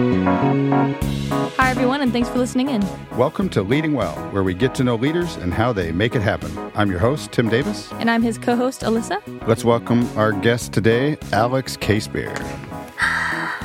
Hi, 0.00 1.70
everyone, 1.70 2.00
and 2.00 2.10
thanks 2.10 2.30
for 2.30 2.38
listening 2.38 2.70
in. 2.70 2.82
Welcome 3.18 3.50
to 3.50 3.62
Leading 3.62 3.92
Well, 3.92 4.14
where 4.30 4.42
we 4.42 4.54
get 4.54 4.74
to 4.76 4.84
know 4.84 4.94
leaders 4.96 5.36
and 5.36 5.52
how 5.52 5.74
they 5.74 5.92
make 5.92 6.14
it 6.14 6.22
happen. 6.22 6.56
I'm 6.74 6.90
your 6.90 7.00
host, 7.00 7.32
Tim 7.32 7.50
Davis. 7.50 7.92
And 7.94 8.10
I'm 8.10 8.22
his 8.22 8.38
co 8.38 8.56
host, 8.56 8.80
Alyssa. 8.80 9.20
Let's 9.46 9.62
welcome 9.62 10.08
our 10.16 10.32
guest 10.32 10.72
today, 10.72 11.18
Alex 11.32 11.76
Casebeer. 11.76 12.34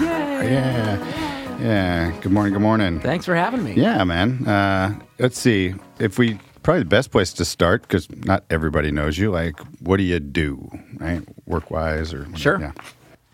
Yeah. 0.01 1.59
Yeah. 1.61 2.19
Good 2.19 2.33
morning. 2.33 2.51
Good 2.51 2.61
morning. 2.61 2.99
Thanks 2.99 3.23
for 3.23 3.35
having 3.35 3.63
me. 3.63 3.73
Yeah, 3.75 4.03
man. 4.03 4.45
Uh, 4.45 4.99
let's 5.19 5.39
see. 5.39 5.73
If 5.99 6.19
we 6.19 6.37
probably 6.63 6.83
the 6.83 6.89
best 6.89 7.11
place 7.11 7.31
to 7.31 7.45
start 7.45 7.83
because 7.83 8.09
not 8.11 8.43
everybody 8.49 8.91
knows 8.91 9.17
you. 9.17 9.31
Like, 9.31 9.57
what 9.79 9.97
do 9.97 10.03
you 10.03 10.19
do, 10.19 10.69
right? 10.97 11.21
Work 11.45 11.71
wise 11.71 12.13
or 12.13 12.23
whatever. 12.23 12.37
Sure. 12.37 12.59
Yeah. 12.59 12.71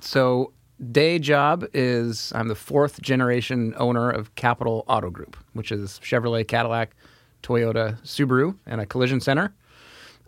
So, 0.01 0.53
day 0.91 1.19
job 1.19 1.65
is 1.73 2.31
I'm 2.35 2.47
the 2.47 2.55
fourth 2.55 3.01
generation 3.01 3.73
owner 3.77 4.09
of 4.09 4.33
Capitol 4.35 4.83
Auto 4.87 5.09
Group, 5.09 5.37
which 5.53 5.71
is 5.71 5.99
Chevrolet, 6.03 6.47
Cadillac, 6.47 6.95
Toyota, 7.43 8.01
Subaru, 8.03 8.57
and 8.65 8.81
a 8.81 8.85
collision 8.85 9.19
center. 9.19 9.53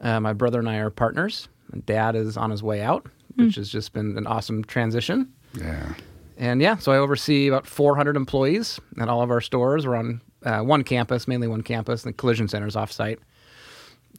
Uh, 0.02 0.20
my 0.20 0.34
brother 0.34 0.60
and 0.60 0.70
I 0.70 0.78
are 0.78 0.90
partners. 0.90 1.48
Dad 1.86 2.16
is 2.16 2.38
on 2.38 2.52
his 2.52 2.62
way 2.62 2.82
out, 2.82 3.08
which 3.36 3.56
has 3.56 3.70
just 3.70 3.94
been 3.94 4.18
an 4.18 4.28
awesome 4.28 4.64
transition. 4.64 5.32
Yeah. 5.56 5.94
And 6.38 6.62
yeah, 6.62 6.78
so 6.78 6.92
I 6.92 6.98
oversee 6.98 7.48
about 7.48 7.68
400 7.68 8.16
employees 8.16 8.80
at 9.00 9.08
all 9.08 9.22
of 9.22 9.32
our 9.32 9.42
stores. 9.42 9.88
We're 9.88 9.96
on 9.96 10.22
uh, 10.44 10.62
one 10.62 10.84
campus, 10.84 11.28
mainly 11.28 11.48
one 11.48 11.62
campus, 11.62 12.04
and 12.04 12.14
the 12.14 12.18
collision 12.18 12.48
centers 12.48 12.76
offsite. 12.76 13.20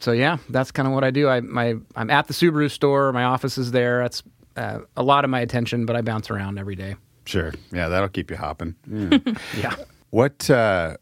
So 0.00 0.12
yeah, 0.12 0.38
that's 0.48 0.70
kind 0.70 0.88
of 0.88 0.94
what 0.94 1.04
I 1.04 1.10
do. 1.10 1.28
I 1.28 1.40
my 1.40 1.74
I'm 1.94 2.10
at 2.10 2.26
the 2.26 2.34
Subaru 2.34 2.70
store. 2.70 3.12
My 3.12 3.24
office 3.24 3.56
is 3.58 3.70
there. 3.70 4.02
That's 4.02 4.22
uh, 4.56 4.80
a 4.96 5.02
lot 5.02 5.24
of 5.24 5.30
my 5.30 5.40
attention, 5.40 5.86
but 5.86 5.96
I 5.96 6.02
bounce 6.02 6.30
around 6.30 6.58
every 6.58 6.76
day. 6.76 6.96
Sure. 7.26 7.52
Yeah, 7.72 7.88
that'll 7.88 8.08
keep 8.08 8.30
you 8.30 8.36
hopping. 8.36 8.74
Yeah. 8.90 9.18
Yeah. 9.56 9.74
What 10.10 10.48
uh, 10.48 10.96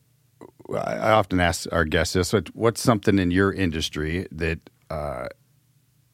I 0.72 1.11
often 1.11 1.39
ask 1.39 1.70
our 1.70 1.84
guests 1.84 2.14
this: 2.14 2.33
what, 2.33 2.55
What's 2.55 2.80
something 2.80 3.19
in 3.19 3.30
your 3.30 3.53
industry 3.53 4.27
that 4.33 4.58
uh, 4.89 5.28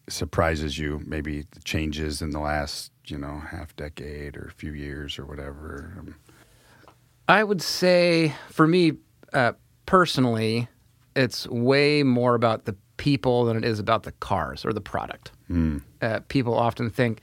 surprises 0.09 0.78
you? 0.78 1.00
Maybe 1.06 1.44
the 1.50 1.61
changes 1.61 2.22
in 2.22 2.31
the 2.31 2.41
last, 2.41 2.91
you 3.06 3.19
know, 3.19 3.39
half 3.39 3.77
decade 3.77 4.36
or 4.36 4.47
a 4.47 4.53
few 4.53 4.72
years 4.72 5.19
or 5.19 5.27
whatever. 5.27 5.94
Um, 5.98 6.16
I 7.28 7.44
would 7.44 7.62
say 7.62 8.34
for 8.48 8.66
me 8.66 8.94
uh, 9.33 9.53
personally, 9.86 10.66
it's 11.14 11.47
way 11.48 12.03
more 12.03 12.34
about 12.34 12.64
the 12.64 12.75
people 12.97 13.44
than 13.44 13.56
it 13.56 13.64
is 13.64 13.78
about 13.78 14.03
the 14.03 14.12
cars 14.12 14.64
or 14.64 14.72
the 14.72 14.81
product. 14.81 15.31
Uh, 16.03 16.21
people 16.29 16.55
often 16.55 16.91
think, 16.91 17.21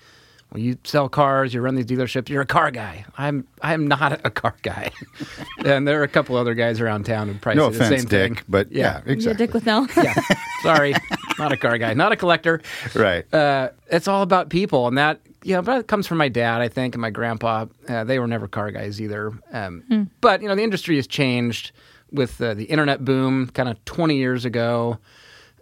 well, 0.51 0.61
you 0.61 0.77
sell 0.83 1.09
cars, 1.09 1.53
you 1.53 1.61
run 1.61 1.75
these 1.75 1.85
dealerships, 1.85 2.29
you're 2.29 2.41
a 2.41 2.45
car 2.45 2.71
guy. 2.71 3.05
I'm 3.17 3.47
I'm 3.61 3.87
not 3.87 4.21
a 4.25 4.29
car 4.29 4.55
guy, 4.61 4.91
and 5.65 5.87
there 5.87 5.99
are 5.99 6.03
a 6.03 6.07
couple 6.07 6.35
other 6.35 6.53
guys 6.53 6.79
around 6.79 7.05
town 7.05 7.27
who 7.27 7.33
probably 7.39 7.61
no 7.61 7.71
say 7.71 7.77
the 7.77 7.85
same 7.99 8.07
Dick, 8.07 8.09
thing. 8.37 8.43
but 8.47 8.71
yeah, 8.71 8.81
Yeah. 8.81 9.01
Yeah, 9.05 9.11
exactly. 9.13 9.45
Dick 9.45 9.53
with 9.53 9.65
Nell. 9.65 9.87
yeah, 9.97 10.13
sorry, 10.61 10.93
not 11.39 11.51
a 11.51 11.57
car 11.57 11.77
guy, 11.77 11.93
not 11.93 12.11
a 12.11 12.15
collector. 12.15 12.61
Right. 12.95 13.31
Uh, 13.33 13.69
it's 13.91 14.07
all 14.07 14.21
about 14.21 14.49
people, 14.49 14.87
and 14.87 14.97
that 14.97 15.19
you 15.43 15.53
know, 15.55 15.61
but 15.61 15.79
it 15.81 15.87
comes 15.87 16.07
from 16.07 16.17
my 16.17 16.29
dad, 16.29 16.61
I 16.61 16.69
think, 16.69 16.95
and 16.95 17.01
my 17.01 17.09
grandpa. 17.11 17.65
Uh, 17.87 18.03
they 18.03 18.17
were 18.19 18.27
never 18.27 18.47
car 18.47 18.71
guys 18.71 18.99
either. 19.01 19.31
Um, 19.51 20.09
But 20.21 20.41
you 20.41 20.47
know, 20.47 20.55
the 20.55 20.63
industry 20.63 20.95
has 20.95 21.05
changed 21.07 21.71
with 22.11 22.39
uh, 22.41 22.53
the 22.53 22.63
internet 22.65 23.03
boom, 23.03 23.47
kind 23.47 23.67
of 23.69 23.83
20 23.85 24.15
years 24.15 24.45
ago, 24.45 24.97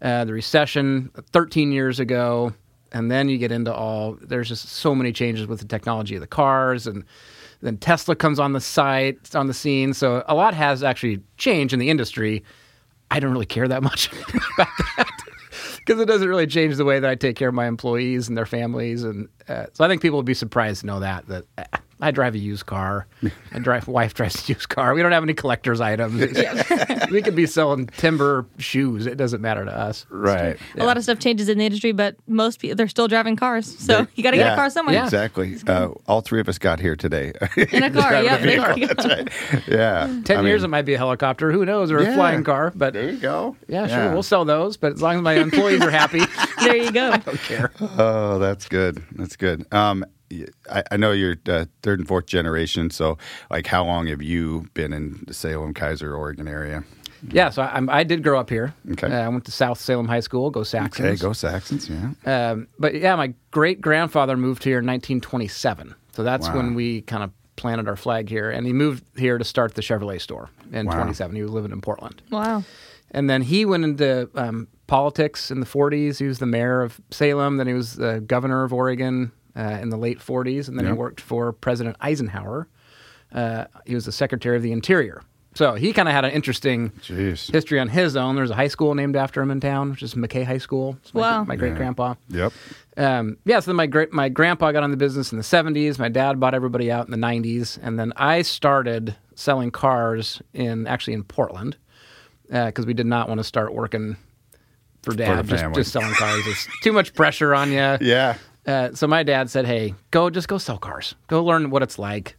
uh, 0.04 0.26
the 0.26 0.34
recession 0.34 1.10
13 1.32 1.72
years 1.72 2.00
ago, 2.00 2.54
and 2.92 3.10
then 3.10 3.30
you 3.30 3.38
get 3.38 3.52
into 3.52 3.74
all. 3.74 4.18
There's 4.22 4.50
just 4.50 4.68
so 4.68 4.94
many 4.94 5.12
changes 5.12 5.48
with 5.48 5.60
the 5.60 5.66
technology 5.66 6.16
of 6.16 6.22
the 6.22 6.28
cars, 6.28 6.86
and 6.86 7.06
then 7.62 7.78
Tesla 7.78 8.16
comes 8.16 8.40
on 8.40 8.54
the 8.54 8.62
site, 8.62 9.34
on 9.34 9.48
the 9.48 9.54
scene. 9.54 9.94
So 9.94 10.24
a 10.28 10.36
lot 10.36 10.54
has 10.54 10.84
actually 10.84 11.22
changed 11.38 11.74
in 11.74 11.80
the 11.80 11.90
industry. 11.90 12.44
I 13.10 13.20
don't 13.20 13.32
really 13.32 13.46
care 13.46 13.68
that 13.68 13.82
much 13.82 14.12
about 14.58 14.68
that 14.98 15.24
because 15.78 16.02
it 16.02 16.06
doesn't 16.06 16.28
really 16.28 16.48
change 16.48 16.76
the 16.76 16.86
way 16.86 17.00
that 17.00 17.10
I 17.10 17.16
take 17.16 17.36
care 17.36 17.50
of 17.50 17.56
my 17.56 17.68
employees 17.68 18.28
and 18.28 18.38
their 18.38 18.46
families. 18.46 19.04
And 19.04 19.30
uh, 19.48 19.68
so 19.74 19.86
I 19.86 19.88
think 19.88 20.02
people 20.02 20.18
would 20.18 20.26
be 20.26 20.34
surprised 20.34 20.82
to 20.82 20.88
know 20.88 21.00
that 21.00 21.28
that 21.28 21.46
I 22.04 22.12
drive 22.12 22.36
a 22.36 22.40
used 22.40 22.66
car. 22.66 23.08
My 23.52 23.60
drive, 23.60 23.88
wife 23.88 24.14
drives 24.14 24.48
a 24.50 24.54
used 24.54 24.70
car. 24.70 24.94
We 24.94 25.02
don't 25.02 25.12
have 25.12 25.24
any 25.24 25.34
collector's 25.34 25.80
items. 25.82 26.20
we 27.12 27.22
could 27.22 27.36
be 27.36 27.46
selling 27.46 27.88
timber 27.88 28.46
shoes. 28.58 29.06
It 29.06 29.16
doesn't 29.18 29.42
matter 29.42 29.64
to 29.66 29.76
us. 29.76 30.06
right. 30.10 30.58
A 30.78 30.86
lot 30.86 30.98
of 30.98 31.04
stuff 31.04 31.20
changes 31.20 31.50
in 31.50 31.58
the 31.58 31.66
industry, 31.66 31.92
but 31.92 32.16
most 32.28 32.60
people, 32.60 32.76
they're 32.76 32.88
still 32.88 33.08
driving 33.08 33.36
cars. 33.36 33.66
So 33.80 34.06
you 34.16 34.24
got 34.24 34.32
to 34.32 34.38
get 34.38 34.54
a 34.54 34.56
car 34.56 34.70
somewhere. 34.70 34.96
Yeah. 34.96 35.06
Exactly. 35.06 35.58
Uh, 35.68 35.90
all 36.08 36.22
three 36.22 36.40
of 36.42 36.50
us 36.50 36.58
got 36.58 36.80
here 36.80 36.96
today. 36.96 37.32
In 37.72 37.84
a 37.84 37.90
car, 37.92 38.22
yeah. 38.22 38.36
A 38.36 38.42
there 38.42 38.56
you 38.56 38.76
vehicle. 38.76 38.76
go. 38.76 38.88
That's 38.88 39.06
right. 39.54 39.68
Yeah. 39.68 40.22
Ten 40.26 40.40
I 40.40 40.48
years, 40.48 40.62
mean, 40.62 40.66
it 40.66 40.72
might 40.72 40.82
be 40.86 40.94
a 40.94 40.98
helicopter. 40.98 41.52
Who 41.52 41.66
knows? 41.66 41.92
Or 41.92 42.02
Yeah. 42.02 42.12
a 42.12 42.16
flying 42.16 42.44
car. 42.44 42.72
But 42.76 42.94
There 42.94 43.10
you 43.10 43.18
go. 43.20 43.56
yeah, 43.68 43.88
sure, 43.88 44.12
we'll 44.14 44.24
sell 44.24 44.46
those. 44.46 44.78
But 44.78 44.94
as 44.94 45.02
long 45.02 45.16
as 45.18 45.22
my 45.22 45.34
employees 45.34 45.82
are 45.82 45.92
happy, 45.92 46.22
There 46.64 46.76
you 46.76 46.92
go. 46.92 47.12
I 47.12 47.18
don't 47.18 47.40
care. 47.40 47.72
Oh, 47.98 48.40
that's 48.40 48.68
good. 48.68 49.04
That's 49.14 49.36
good. 49.36 49.66
Um, 49.74 50.04
y- 50.04 50.08
I, 50.70 50.84
I 50.92 50.98
know 50.98 51.12
you're 51.12 51.38
uh, 51.48 51.66
third 51.82 52.00
and 52.00 52.08
fourth 52.08 52.26
generation. 52.26 52.90
So, 52.90 53.18
like, 53.50 53.68
how 53.68 53.84
long 53.86 54.08
have 54.08 54.22
you 54.22 54.68
been 54.74 54.94
in 54.94 55.24
the 55.28 55.34
Salem, 55.34 55.74
Keizer, 55.74 56.18
Oregon 56.18 56.48
area? 56.48 56.84
Yeah, 57.32 57.50
so 57.52 57.62
I, 57.62 57.78
I'm, 57.78 58.08
did 58.08 58.22
grow 58.24 58.40
up 58.40 58.50
here. 58.50 58.74
Okay. 58.92 59.08
Uh, 59.08 59.22
I 59.26 59.30
went 59.30 59.46
to 59.46 59.52
South 59.52 59.80
Salem 59.80 60.08
High 60.08 60.20
School. 60.20 60.50
Go 60.50 60.64
Saxons. 60.64 61.08
Okay, 61.08 61.16
go 61.22 61.32
Saxons. 61.34 61.90
Yeah. 61.90 62.12
Um, 62.52 62.68
but 62.78 62.96
yeah, 62.96 63.16
my 63.16 63.34
great 63.52 63.80
grandfather 63.80 64.36
moved 64.36 64.64
here 64.64 64.80
in 64.80 64.86
1927. 64.86 65.96
So 66.14 66.24
that's 66.24 66.48
Wow. 66.50 66.58
when 66.58 66.74
we 66.76 67.02
kind 67.02 67.24
of 67.24 67.32
planted 67.56 67.88
our 67.88 67.96
flag 67.96 68.30
here. 68.30 68.50
And 68.52 68.68
he 68.68 68.74
moved 68.74 69.04
here 69.18 69.38
to 69.38 69.44
start 69.46 69.76
the 69.76 69.82
Chevrolet 69.82 70.20
store 70.20 70.50
in 70.72 70.86
Wow. 70.88 70.96
27. 70.96 71.36
He 71.36 71.42
was 71.42 71.52
living 71.52 71.72
in 71.72 71.82
Portland. 71.82 72.22
Wow. 72.30 72.64
And 73.12 73.30
then 73.30 73.42
he 73.44 73.64
went 73.64 73.84
into 73.84 74.30
um, 74.36 74.68
politics 74.88 75.50
in 75.52 75.60
the 75.60 75.66
40s. 75.66 76.18
He 76.20 76.26
was 76.26 76.40
the 76.40 76.46
mayor 76.46 76.82
of 76.82 77.00
Salem. 77.12 77.58
Then 77.58 77.68
he 77.68 77.74
was 77.74 77.96
the 77.96 78.20
governor 78.26 78.64
of 78.64 78.74
Oregon 78.74 79.32
uh, 79.56 79.80
in 79.82 79.90
the 79.90 79.98
late 79.98 80.20
40s. 80.20 80.68
And 80.68 80.78
then 80.78 80.86
Yeah. 80.86 80.92
he 80.94 80.98
worked 80.98 81.22
for 81.22 81.52
President 81.54 81.96
Eisenhower. 82.02 82.68
Uh, 83.34 83.66
he 83.86 83.96
was 83.96 84.06
the 84.06 84.12
secretary 84.12 84.58
of 84.58 84.64
the 84.64 84.72
interior. 84.72 85.22
So 85.56 85.76
he 85.76 85.94
kind 85.94 86.08
of 86.08 86.16
had 86.16 86.26
an 86.26 86.32
interesting 86.32 86.90
Jeez. 87.02 87.52
history 87.52 87.80
on 87.80 87.88
his 87.88 88.16
own. 88.16 88.36
There's 88.36 88.50
a 88.50 88.56
high 88.56 88.68
school 88.70 88.96
named 88.96 89.16
after 89.16 89.40
him 89.40 89.52
in 89.52 89.60
town, 89.60 89.92
which 89.92 90.02
is 90.02 90.16
McKay 90.16 90.44
High 90.44 90.58
School. 90.58 90.98
It's 91.04 91.14
my, 91.14 91.22
Wow. 91.22 91.44
my 91.44 91.56
great 91.56 91.76
grandpa. 91.76 92.16
Yep. 92.30 92.54
Um, 92.98 93.38
yeah, 93.46 93.60
so 93.60 93.70
then 93.70 93.76
my 93.76 93.86
great 93.86 94.12
my 94.12 94.30
grandpa 94.30 94.72
got 94.72 94.82
on 94.84 94.90
the 94.92 94.98
business 94.98 95.32
in 95.32 95.38
the 95.38 95.44
'70s. 95.44 96.00
My 96.00 96.10
dad 96.10 96.40
bought 96.40 96.56
everybody 96.56 96.92
out 96.92 97.06
in 97.06 97.12
the 97.12 97.18
'90s, 97.18 97.78
and 97.84 98.00
then 98.00 98.14
I 98.18 98.42
started 98.42 99.16
selling 99.36 99.70
cars 99.72 100.42
in 100.54 100.88
actually 100.88 101.14
in 101.14 101.24
Portland 101.24 101.76
because 102.50 102.86
we 102.88 102.94
did 102.96 103.06
not 103.08 103.28
want 103.28 103.40
to 103.40 103.44
start 103.44 103.74
working 103.76 104.16
for 105.04 105.14
dad 105.16 105.46
just, 105.48 105.66
just 105.74 105.92
selling 105.92 106.14
cars. 106.14 106.42
It's 106.48 106.68
too 106.82 106.94
much 106.94 107.14
pressure 107.14 107.54
on 107.54 107.72
you. 107.72 107.98
Yeah. 108.02 108.38
Uh, 108.66 108.94
so 108.94 109.08
my 109.08 109.24
dad 109.24 109.50
said, 109.50 109.66
"Hey, 109.66 109.94
go 110.12 110.30
just 110.30 110.48
go 110.48 110.58
sell 110.58 110.78
cars. 110.78 111.16
Go 111.28 111.44
learn 111.44 111.70
what 111.70 111.84
it's 111.84 112.00
like." 112.00 112.38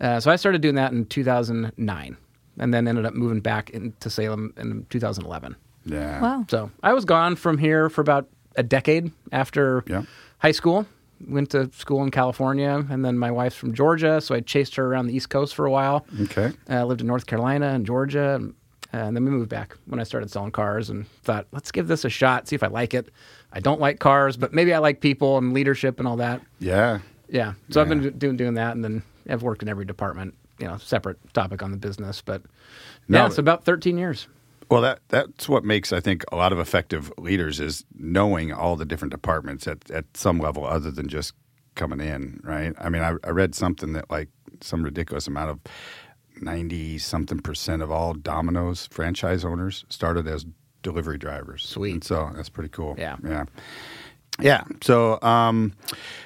Uh, 0.00 0.20
so 0.20 0.30
I 0.30 0.36
started 0.36 0.60
doing 0.62 0.74
that 0.74 0.92
in 0.92 1.06
2009, 1.06 2.16
and 2.58 2.74
then 2.74 2.88
ended 2.88 3.06
up 3.06 3.14
moving 3.14 3.40
back 3.40 3.70
into 3.70 4.10
Salem 4.10 4.52
in 4.56 4.86
2011. 4.90 5.56
Yeah. 5.84 6.20
Wow. 6.20 6.44
So 6.48 6.70
I 6.82 6.92
was 6.92 7.04
gone 7.04 7.36
from 7.36 7.58
here 7.58 7.88
for 7.88 8.00
about 8.00 8.28
a 8.56 8.62
decade 8.62 9.12
after 9.32 9.82
Yeah. 9.86 10.02
high 10.38 10.52
school. 10.52 10.86
Went 11.28 11.50
to 11.50 11.70
school 11.72 12.02
in 12.02 12.10
California, 12.10 12.84
and 12.90 13.04
then 13.04 13.16
my 13.16 13.30
wife's 13.30 13.54
from 13.56 13.72
Georgia, 13.74 14.20
so 14.20 14.34
I 14.34 14.40
chased 14.40 14.74
her 14.74 14.86
around 14.86 15.06
the 15.06 15.14
East 15.14 15.30
Coast 15.30 15.54
for 15.54 15.66
a 15.66 15.70
while. 15.70 16.04
Okay. 16.22 16.50
Uh, 16.68 16.84
lived 16.84 17.00
in 17.00 17.06
North 17.06 17.26
Carolina 17.26 17.68
and 17.68 17.86
Georgia, 17.86 18.34
and, 18.34 18.54
and 18.92 19.16
then 19.16 19.24
we 19.24 19.30
moved 19.30 19.48
back 19.48 19.76
when 19.86 19.98
I 20.00 20.04
started 20.04 20.30
selling 20.30 20.52
cars, 20.52 20.90
and 20.90 21.08
thought, 21.22 21.46
let's 21.52 21.70
give 21.70 21.88
this 21.88 22.04
a 22.04 22.10
shot, 22.10 22.48
see 22.48 22.54
if 22.54 22.62
I 22.62 22.68
like 22.68 22.94
it. 22.94 23.10
I 23.52 23.60
don't 23.60 23.80
like 23.80 23.98
cars, 23.98 24.36
but 24.36 24.52
maybe 24.52 24.72
I 24.72 24.78
like 24.78 25.00
people 25.00 25.38
and 25.38 25.52
leadership 25.52 25.98
and 25.98 26.06
all 26.06 26.16
that. 26.16 26.40
Yeah. 26.58 27.00
Yeah, 27.28 27.54
so 27.70 27.80
I've 27.80 27.88
been 27.88 28.18
doing 28.18 28.36
doing 28.36 28.54
that, 28.54 28.74
and 28.74 28.84
then 28.84 29.02
I've 29.28 29.42
worked 29.42 29.62
in 29.62 29.68
every 29.68 29.86
department. 29.86 30.34
You 30.58 30.66
know, 30.66 30.76
separate 30.76 31.18
topic 31.32 31.62
on 31.62 31.70
the 31.70 31.78
business, 31.78 32.20
but 32.20 32.42
No, 33.08 33.20
yeah, 33.20 33.26
it's 33.26 33.38
about 33.38 33.64
13 33.64 33.96
years. 33.96 34.28
Well, 34.70 34.82
that 34.82 35.00
that's 35.08 35.48
what 35.48 35.64
makes 35.64 35.92
I 35.92 36.00
think 36.00 36.24
a 36.30 36.36
lot 36.36 36.52
of 36.52 36.58
effective 36.58 37.10
leaders 37.18 37.58
is 37.58 37.84
knowing 37.98 38.52
all 38.52 38.76
the 38.76 38.84
different 38.84 39.12
departments 39.12 39.66
at 39.66 39.90
at 39.90 40.04
some 40.14 40.38
level 40.38 40.66
other 40.66 40.90
than 40.90 41.08
just 41.08 41.32
coming 41.74 42.00
in, 42.00 42.40
right? 42.44 42.74
I 42.78 42.90
mean, 42.90 43.02
I, 43.02 43.14
I 43.24 43.30
read 43.30 43.54
something 43.54 43.94
that 43.94 44.10
like 44.10 44.28
some 44.60 44.82
ridiculous 44.82 45.26
amount 45.26 45.50
of 45.50 45.60
ninety 46.42 46.98
something 46.98 47.38
percent 47.40 47.82
of 47.82 47.90
all 47.90 48.14
Domino's 48.14 48.86
franchise 48.90 49.44
owners 49.44 49.84
started 49.88 50.26
as 50.26 50.44
delivery 50.82 51.18
drivers. 51.18 51.64
Sweet. 51.64 51.92
And 51.92 52.04
so 52.04 52.30
that's 52.34 52.48
pretty 52.48 52.68
cool. 52.70 52.96
Yeah. 52.98 53.16
yeah. 53.24 53.44
Yeah. 54.40 54.64
So, 54.82 55.20
um, 55.22 55.74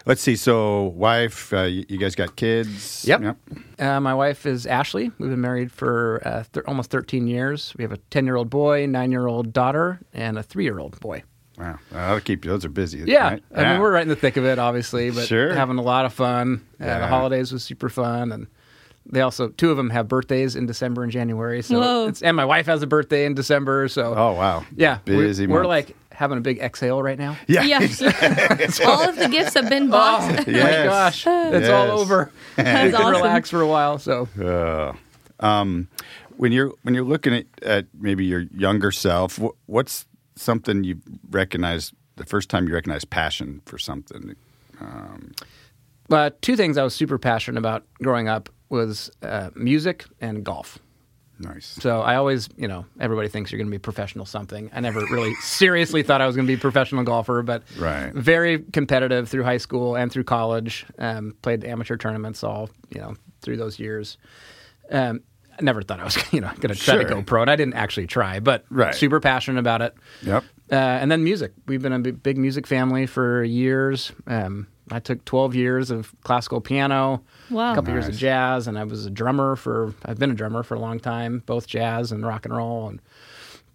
let's 0.07 0.23
see. 0.23 0.37
So, 0.37 0.85
wife, 0.85 1.53
uh, 1.53 1.63
you, 1.63 1.99
guys 1.99 2.15
got 2.15 2.37
kids? 2.37 3.05
Yep. 3.07 3.37
Uh, 3.81 4.01
my 4.01 4.15
wife 4.15 4.47
is 4.47 4.65
Ashley. 4.65 5.11
We've 5.19 5.29
been 5.31 5.41
married 5.41 5.73
for 5.73 6.23
uh, 6.25 6.45
th- 6.53 6.65
almost 6.67 6.91
13 6.91 7.27
years. 7.27 7.75
We 7.77 7.83
have 7.83 7.91
a 7.93 7.97
10 7.97 8.25
year 8.25 8.37
old 8.37 8.49
boy, 8.49 8.87
nine 8.87 9.11
year 9.11 9.27
old 9.27 9.53
daughter, 9.53 9.99
and 10.15 10.39
a 10.39 10.43
three 10.43 10.65
year 10.65 10.79
old 10.79 10.99
boy. 11.01 11.25
Wow. 11.59 11.79
That'll 11.91 12.21
keep 12.21 12.45
you. 12.45 12.51
Those 12.53 12.65
are 12.65 12.69
busy. 12.69 12.99
Yeah. 13.07 13.31
right? 13.31 13.43
I 13.55 13.73
mean, 13.73 13.81
we're 13.81 13.93
right 13.93 14.03
in 14.03 14.09
the 14.09 14.17
thick 14.17 14.37
of 14.37 14.45
it, 14.45 14.59
obviously, 14.59 15.11
but 15.11 15.27
Sure. 15.27 15.53
having 15.55 15.79
a 15.79 15.83
lot 15.83 16.05
of 16.05 16.13
fun. 16.13 16.65
Uh, 16.81 16.85
Yeah. 16.85 16.99
The 17.01 17.07
holidays 17.09 17.51
was 17.51 17.65
super 17.65 17.89
fun. 17.89 18.31
And 18.31 18.47
they 19.09 19.21
also 19.21 19.49
two 19.49 19.71
of 19.71 19.77
them 19.77 19.91
have 19.91 20.09
birthdays 20.09 20.57
in 20.57 20.67
December 20.67 21.03
and 21.03 21.13
January. 21.13 21.63
So 21.63 21.81
Whoa. 21.81 22.09
it's, 22.09 22.23
and 22.23 22.37
my 22.37 22.45
wife 22.45 22.67
has 22.67 22.83
a 22.83 22.87
birthday 22.87 23.25
in 23.27 23.35
December. 23.35 23.89
So 23.89 24.15
Oh 24.17 24.33
wow. 24.33 24.65
yeah, 24.77 24.99
we're- 25.07 25.27
Busy 25.29 25.47
we're, 25.47 25.65
like 25.67 25.95
having 26.13 26.39
a 26.39 26.41
big 26.41 26.59
exhale 26.59 27.03
right 27.03 27.19
now. 27.19 27.37
yeah. 27.47 27.63
Yeah. 27.63 27.79
All 28.87 29.09
of 29.09 29.17
the 29.17 29.29
gifts 29.31 29.55
have 29.55 29.69
been 29.69 29.91
bought. 29.91 30.23
Oh 30.23 30.51
my 30.51 30.71
gosh, 30.85 31.27
it's 31.27 31.69
all 31.69 31.99
over. 32.01 32.31
we 32.57 32.63
That's 32.65 32.95
can 32.97 33.03
awesome. 33.05 33.23
relax 33.23 33.51
for 33.51 33.61
a 33.61 33.67
while. 33.67 33.99
So 33.99 34.27
Uh, 34.41 34.93
um, 35.45 35.89
when 36.39 36.53
you're 36.53 36.73
when 36.83 36.95
you're 36.95 37.05
looking 37.05 37.35
at, 37.35 37.47
at 37.63 37.87
maybe 37.95 38.25
your 38.25 38.41
younger 38.57 38.91
self, 38.91 39.37
wh- 39.37 39.55
what's 39.69 40.07
something 40.37 40.85
you 40.85 41.01
recognize 41.31 41.93
the 42.17 42.25
first 42.25 42.49
time 42.49 42.67
you 42.67 42.75
recognize 42.75 43.05
passion 43.05 43.61
for 43.67 43.77
something? 43.79 44.35
But 46.09 46.41
two 46.41 46.57
things 46.57 46.79
I 46.79 46.83
was 46.85 46.95
super 46.95 47.19
passionate 47.19 47.59
about 47.59 47.85
growing 48.03 48.29
up 48.29 48.49
was 48.69 49.11
uh, 49.23 49.51
music 49.55 50.05
and 50.21 50.45
golf. 50.45 50.79
Nice. 51.39 51.67
So 51.67 52.01
I 52.01 52.17
always, 52.17 52.49
you 52.57 52.67
know, 52.67 52.87
everybody 52.99 53.29
thinks 53.29 53.53
you're 53.53 53.59
going 53.59 53.67
to 53.71 53.75
be 53.75 53.79
professional 53.79 54.25
something. 54.25 54.71
I 54.73 54.81
never 54.81 55.01
really 55.01 55.35
seriously 55.43 56.03
thought 56.03 56.23
I 56.23 56.27
was 56.27 56.35
going 56.35 56.47
to 56.47 56.51
be 56.51 56.55
a 56.57 56.59
professional 56.61 57.05
golfer, 57.05 57.43
but 57.43 57.63
Right. 57.79 58.11
very 58.15 58.61
competitive 58.61 59.29
through 59.29 59.45
high 59.45 59.59
school 59.59 59.97
and 59.97 60.11
through 60.11 60.25
college. 60.25 60.87
Um, 60.99 61.37
played 61.43 61.63
amateur 61.65 61.99
tournaments 61.99 62.43
all, 62.43 62.71
you 62.89 63.01
know, 63.03 63.17
through 63.43 63.59
those 63.59 63.79
years. 63.79 64.17
Um, 64.91 65.21
I 65.59 65.63
never 65.63 65.83
thought 65.83 66.01
I 66.01 66.05
was, 66.05 66.17
you 66.33 66.41
know, 66.41 66.51
going 66.59 66.75
to 66.75 66.81
try 66.81 66.97
to 66.97 67.05
go 67.05 67.23
pro, 67.23 67.43
and 67.43 67.51
I 67.51 67.57
didn't 67.57 67.75
actually 67.75 68.07
try, 68.07 68.41
but 68.41 68.65
Right. 68.71 68.95
super 68.95 69.21
passionate 69.21 69.59
about 69.61 69.83
it. 69.83 69.95
Yep. 70.23 70.43
Uh, 70.73 70.75
and 70.75 71.11
then 71.13 71.23
music. 71.23 71.53
We've 71.67 71.83
been 71.83 71.93
a 71.93 71.99
big, 71.99 72.23
big 72.23 72.39
music 72.39 72.67
family 72.67 73.05
for 73.07 73.45
years. 73.45 74.11
Um, 74.27 74.69
I 74.91 75.01
took 75.01 75.25
12 75.25 75.55
years 75.55 75.91
of 75.91 76.15
classical 76.23 76.61
piano, 76.61 77.23
Wow. 77.51 77.73
a 77.73 77.75
couple 77.75 77.93
years 77.93 78.07
of 78.09 78.17
jazz, 78.17 78.67
and 78.69 78.79
I 78.79 78.85
was 78.85 79.05
a 79.07 79.11
drummer 79.11 79.57
for. 79.57 79.95
I've 80.05 80.19
been 80.19 80.31
a 80.31 80.35
drummer 80.35 80.63
for 80.63 80.75
a 80.75 80.81
long 80.81 81.01
time, 81.01 81.43
both 81.47 81.67
jazz 81.67 82.13
and 82.13 82.25
rock 82.25 82.45
and 82.45 82.57
roll, 82.57 82.89
and 82.89 83.01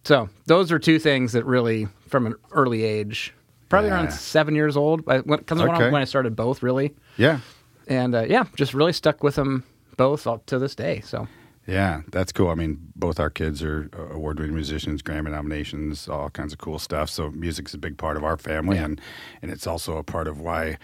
so 0.04 0.30
those 0.46 0.72
are 0.72 0.80
two 0.80 1.00
things 1.00 1.34
that 1.34 1.46
really, 1.46 1.88
from 2.08 2.26
an 2.26 2.36
early 2.52 2.84
age, 2.84 3.34
probably 3.70 3.90
Yeah. 3.90 3.96
around 3.96 4.12
seven 4.14 4.56
years 4.56 4.76
old, 4.78 5.06
because 5.06 5.24
when, 5.26 5.40
'cause 5.40 5.60
when 5.60 5.70
I- 5.72 5.76
Okay. 5.76 5.92
when 5.92 6.02
I 6.02 6.06
started 6.06 6.36
both, 6.36 6.64
really, 6.64 6.94
Yeah. 7.18 7.40
and 7.88 8.16
uh, 8.16 8.26
yeah, 8.28 8.46
just 8.56 8.74
really 8.74 8.94
stuck 8.94 9.22
with 9.22 9.36
them 9.36 9.64
both 9.98 10.26
all, 10.26 10.40
to 10.48 10.58
this 10.60 10.76
day. 10.76 11.02
So 11.04 11.28
Yeah, 11.68 12.02
that's 12.12 12.32
cool. 12.32 12.50
I 12.50 12.56
mean, 12.56 12.80
both 12.96 13.20
our 13.20 13.30
kids 13.30 13.62
are 13.62 13.90
uh, 13.98 14.14
award-winning 14.16 14.56
musicians, 14.56 15.02
Grammy 15.04 15.30
nominations, 15.32 16.10
all 16.10 16.30
kinds 16.32 16.54
of 16.54 16.60
cool 16.60 16.80
stuff. 16.80 17.10
So 17.10 17.30
music's 17.32 17.74
a 17.74 17.78
big 17.78 17.98
part 17.98 18.18
of 18.18 18.24
our 18.24 18.36
family, 18.38 18.78
and 18.78 19.00
and 19.42 19.52
it's 19.52 19.68
also 19.68 19.98
a 19.98 20.04
part 20.04 20.28
of 20.28 20.40
why 20.40 20.78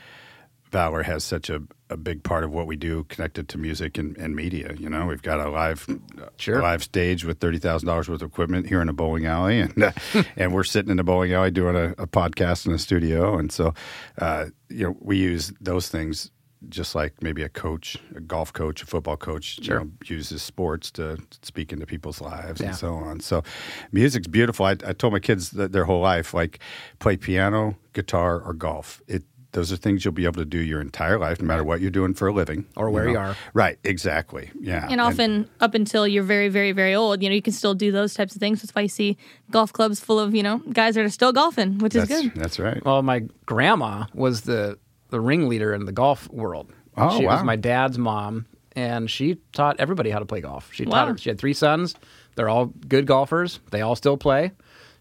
Valor 0.71 1.01
has 1.03 1.23
such 1.23 1.49
a, 1.49 1.61
a 1.89 1.95
big 1.97 2.23
part 2.23 2.43
of 2.43 2.51
what 2.51 2.67
we 2.67 2.75
do 2.75 3.05
connected 3.05 3.47
to 3.49 3.57
music 3.57 3.97
and, 3.97 4.17
and 4.17 4.35
media. 4.35 4.73
You 4.77 4.89
know, 4.89 5.05
we've 5.05 5.21
got 5.21 5.39
a 5.39 5.49
live 5.49 5.87
Sure. 6.35 6.59
a 6.59 6.61
live 6.61 6.83
stage 6.83 7.25
with 7.25 7.39
thirty 7.39 7.57
thousand 7.57 7.87
dollars 7.87 8.07
worth 8.07 8.21
of 8.21 8.29
equipment 8.29 8.67
here 8.67 8.81
in 8.81 8.87
a 8.89 8.93
bowling 8.93 9.25
alley, 9.25 9.59
and 9.61 9.81
uh, 9.83 9.91
and 10.35 10.53
we're 10.53 10.63
sitting 10.63 10.91
in 10.91 10.99
a 10.99 11.03
bowling 11.03 11.33
alley 11.33 11.49
doing 11.51 11.75
a, 11.75 11.91
a 11.97 12.05
podcast 12.07 12.67
in 12.67 12.71
a 12.73 12.77
studio, 12.79 13.37
and 13.37 13.51
so 13.51 13.73
uh, 14.19 14.45
you 14.69 14.83
know 14.85 14.95
we 14.99 15.17
use 15.17 15.51
those 15.59 15.87
things 15.89 16.29
just 16.69 16.95
like 16.95 17.21
maybe 17.21 17.43
a 17.43 17.49
coach, 17.49 17.97
a 18.15 18.19
golf 18.19 18.51
coach, 18.51 18.81
a 18.81 18.85
football 18.85 19.17
coach, 19.17 19.63
Sure. 19.63 19.79
you 19.79 19.85
know, 19.85 19.91
uses 20.05 20.41
sports 20.41 20.89
to 20.91 21.17
speak 21.43 21.71
into 21.71 21.85
people's 21.85 22.19
lives 22.21 22.59
Yeah. 22.61 22.67
and 22.67 22.75
so 22.75 22.95
on. 22.95 23.19
So, 23.19 23.43
music's 23.91 24.27
beautiful. 24.27 24.65
I, 24.65 24.71
I 24.71 24.93
told 24.93 25.13
my 25.13 25.19
kids 25.19 25.51
that 25.51 25.71
their 25.71 25.85
whole 25.85 26.01
life, 26.01 26.33
like, 26.33 26.59
play 26.99 27.15
piano, 27.17 27.77
guitar, 27.93 28.41
or 28.41 28.53
golf. 28.53 29.01
It 29.07 29.23
those 29.53 29.71
are 29.71 29.77
things 29.77 30.03
you'll 30.05 30.11
be 30.13 30.25
able 30.25 30.35
to 30.41 30.45
do 30.45 30.59
your 30.59 30.81
entire 30.81 31.17
life, 31.17 31.41
no 31.41 31.47
matter 31.47 31.63
what 31.63 31.79
you're 31.81 31.89
doing 31.89 32.13
for 32.13 32.27
a 32.27 32.33
living 32.33 32.65
Or 32.75 32.91
where 32.91 33.09
you 33.09 33.17
are. 33.17 33.35
Right, 33.53 33.79
exactly. 33.83 34.51
Yeah, 34.59 34.85
And 34.91 34.99
often, 35.01 35.49
up 35.61 35.73
until 35.73 36.05
you're 36.07 36.21
very, 36.21 36.49
very, 36.49 36.73
very 36.73 36.93
old, 36.93 37.23
you 37.23 37.29
know, 37.29 37.33
you 37.33 37.41
can 37.41 37.53
still 37.53 37.73
do 37.73 37.91
those 37.91 38.13
types 38.13 38.35
of 38.35 38.39
things. 38.39 38.61
That's 38.61 38.75
why 38.75 38.83
you 38.83 38.87
see 38.89 39.17
golf 39.49 39.71
clubs 39.73 39.99
full 40.01 40.19
of, 40.19 40.35
you 40.35 40.43
know, 40.43 40.57
guys 40.73 40.93
that 40.95 41.05
are 41.05 41.09
still 41.09 41.31
golfing, 41.33 41.77
which 41.79 41.95
is 41.95 42.07
that's, 42.07 42.21
good. 42.21 42.35
That's 42.35 42.59
right. 42.59 42.83
Well, 42.85 43.01
my 43.01 43.23
grandma 43.47 44.05
was 44.13 44.41
the 44.41 44.77
the 45.09 45.19
ringleader 45.21 45.73
in 45.73 45.85
the 45.85 45.91
golf 45.91 46.29
world. 46.31 46.71
Oh, 46.95 47.17
she 47.17 47.25
wow. 47.25 47.35
was 47.35 47.43
my 47.43 47.55
dad's 47.55 47.97
mom, 47.97 48.45
and 48.75 49.09
she 49.09 49.35
taught 49.53 49.79
everybody 49.79 50.09
how 50.09 50.19
to 50.19 50.25
play 50.25 50.41
golf. 50.41 50.69
She 50.73 50.85
Wow. 50.85 50.91
taught 50.91 51.07
her. 51.09 51.17
She 51.17 51.29
had 51.29 51.37
three 51.39 51.53
sons. 51.53 51.95
They're 52.35 52.49
all 52.49 52.65
good 52.87 53.05
golfers. 53.07 53.59
They 53.71 53.81
all 53.81 53.95
still 53.95 54.17
play. 54.17 54.51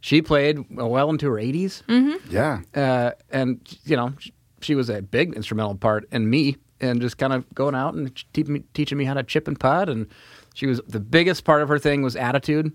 She 0.00 0.22
played 0.22 0.64
well 0.70 1.10
into 1.10 1.26
her 1.30 1.36
80s, 1.38 1.82
yeah, 2.30 2.60
uh, 2.74 3.12
and 3.30 3.60
you 3.84 3.96
know 3.96 4.12
sh- 4.18 4.30
she 4.60 4.74
was 4.74 4.88
a 4.88 5.02
big 5.02 5.34
instrumental 5.34 5.74
part 5.74 6.06
in 6.12 6.28
me 6.30 6.56
and 6.80 7.00
just 7.00 7.18
kind 7.18 7.32
of 7.32 7.44
going 7.54 7.74
out 7.74 7.94
and 7.94 8.14
te- 8.32 8.62
teaching 8.74 8.98
me 8.98 9.04
how 9.04 9.14
to 9.14 9.22
chip 9.22 9.48
and 9.48 9.58
putt. 9.58 9.88
And 9.88 10.06
she 10.54 10.66
was 10.66 10.80
the 10.86 11.00
biggest 11.00 11.44
part 11.44 11.62
of 11.62 11.68
her 11.68 11.78
thing 11.78 12.02
was 12.02 12.14
attitude. 12.14 12.72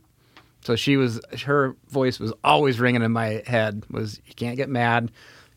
So 0.65 0.75
she 0.75 0.97
was 0.97 1.21
her 1.45 1.75
voice 1.89 2.19
was 2.19 2.33
always 2.43 2.79
ringing 2.79 3.01
in 3.03 3.11
my 3.11 3.43
head. 3.47 3.83
Was 3.91 4.19
you 4.25 4.33
can't 4.35 4.57
get 4.57 4.67
mad. 4.69 5.11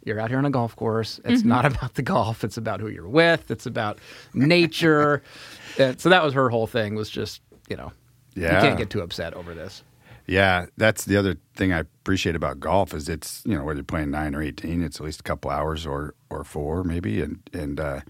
You're 0.05 0.21
out 0.21 0.29
here 0.31 0.39
on 0.39 0.45
a 0.45 0.51
golf 0.51 0.77
course. 0.77 1.21
It's 1.25 1.45
not 1.45 1.65
about 1.73 1.95
the 1.95 2.03
golf. 2.03 2.45
It's 2.45 2.57
about 2.57 2.81
who 2.81 2.89
you're 2.89 3.09
with. 3.09 3.51
It's 3.51 3.67
about 3.67 3.99
nature. 4.35 5.23
and 5.79 6.01
so 6.01 6.09
that 6.11 6.23
was 6.23 6.35
her 6.35 6.49
whole 6.51 6.67
thing. 6.67 6.95
Was 6.95 7.11
just 7.11 7.41
you 7.69 7.77
know 7.77 7.93
Yeah. 8.35 8.57
you 8.57 8.61
can't 8.69 8.79
get 8.79 8.91
too 8.91 9.01
upset 9.01 9.35
over 9.35 9.55
this. 9.55 9.83
yeah. 10.27 10.67
That's 10.77 11.05
the 11.05 11.17
other 11.17 11.37
thing 11.57 11.73
I 11.73 11.79
appreciate 11.81 12.37
about 12.37 12.61
golf 12.61 12.93
is 12.95 13.09
it's 13.09 13.43
you 13.47 13.57
know 13.57 13.65
whether 13.65 13.79
you're 13.79 13.85
playing 13.85 14.11
nine 14.11 14.35
or 14.35 14.43
eighteen, 14.43 14.83
it's 14.83 15.01
at 15.01 15.07
least 15.07 15.21
a 15.21 15.25
couple 15.25 15.51
hours 15.51 15.87
or 15.87 16.15
or 16.31 16.45
four 16.45 16.85
maybe, 16.85 17.23
and 17.23 17.41
and 17.53 17.81
uh, 17.81 18.01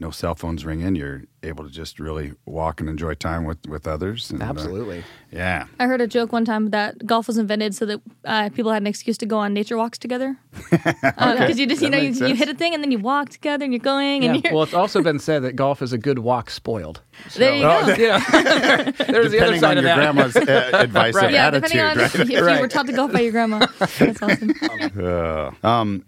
no 0.00 0.10
cell 0.10 0.34
phones 0.36 0.64
ring 0.64 0.80
in. 0.80 0.94
You're 0.94 1.24
able 1.42 1.64
to 1.64 1.70
just 1.70 1.98
really 1.98 2.32
walk 2.46 2.80
and 2.80 2.88
enjoy 2.88 3.14
time 3.14 3.44
with 3.44 3.58
with 3.66 3.86
others. 3.86 4.30
And, 4.30 4.40
uh, 4.40 4.46
Absolutely. 4.46 5.02
yeah. 5.32 5.66
I 5.80 5.86
heard 5.86 6.00
a 6.00 6.06
joke 6.06 6.32
one 6.32 6.44
time 6.44 6.70
that 6.70 7.04
golf 7.04 7.26
was 7.26 7.36
invented 7.36 7.74
so 7.74 7.84
that 7.86 8.00
uh, 8.24 8.48
people 8.50 8.70
had 8.72 8.80
an 8.82 8.86
excuse 8.86 9.18
to 9.18 9.26
go 9.26 9.38
on 9.38 9.52
nature 9.52 9.76
walks 9.76 9.98
together. 9.98 10.36
Because 10.70 11.58
you 11.58 11.66
just, 11.66 11.82
you 11.82 11.90
know, 11.90 11.98
you, 11.98 12.10
you 12.10 12.34
hit 12.34 12.48
a 12.48 12.54
thing 12.54 12.74
and 12.74 12.82
then 12.82 12.90
you 12.90 12.98
walk 12.98 13.28
together 13.30 13.64
and 13.64 13.72
you're 13.72 13.80
going 13.80 14.24
and 14.24 14.42
you're. 14.44 14.52
Well, 14.52 14.62
it's 14.64 14.74
also 14.74 15.02
been 15.02 15.18
said 15.18 15.42
that 15.42 15.54
golf 15.56 15.82
is 15.82 15.92
a 15.92 15.98
good 15.98 16.18
walk 16.20 16.50
spoiled. 16.50 17.00
there 17.36 17.54
you 17.54 17.64
Oh, 17.64 17.86
go. 17.86 17.94
Yeah. 17.94 18.18
There's 18.90 19.30
the 19.32 19.40
other 19.40 19.54
Depending 19.56 19.60
side 19.60 19.70
on 19.72 19.78
of 19.78 19.84
your 19.84 19.94
that. 19.94 19.96
grandma's 19.96 20.36
uh, 20.36 20.70
advice 20.74 21.14
Right. 21.14 21.26
of 21.26 21.30
Yeah, 21.32 21.46
attitude, 21.48 21.62
depending 21.70 21.90
on 21.90 21.96
right? 21.98 22.14
if 22.14 22.30
you 22.30 22.44
Right. 22.44 22.60
were 22.60 22.68
taught 22.68 22.86
to 22.86 22.92
golf 22.92 23.12
by 23.12 23.20
your 23.20 23.32
grandma. 23.32 23.66
That's 23.78 24.22
awesome. 24.22 24.52
Uh, 25.00 25.50
um, 25.62 26.04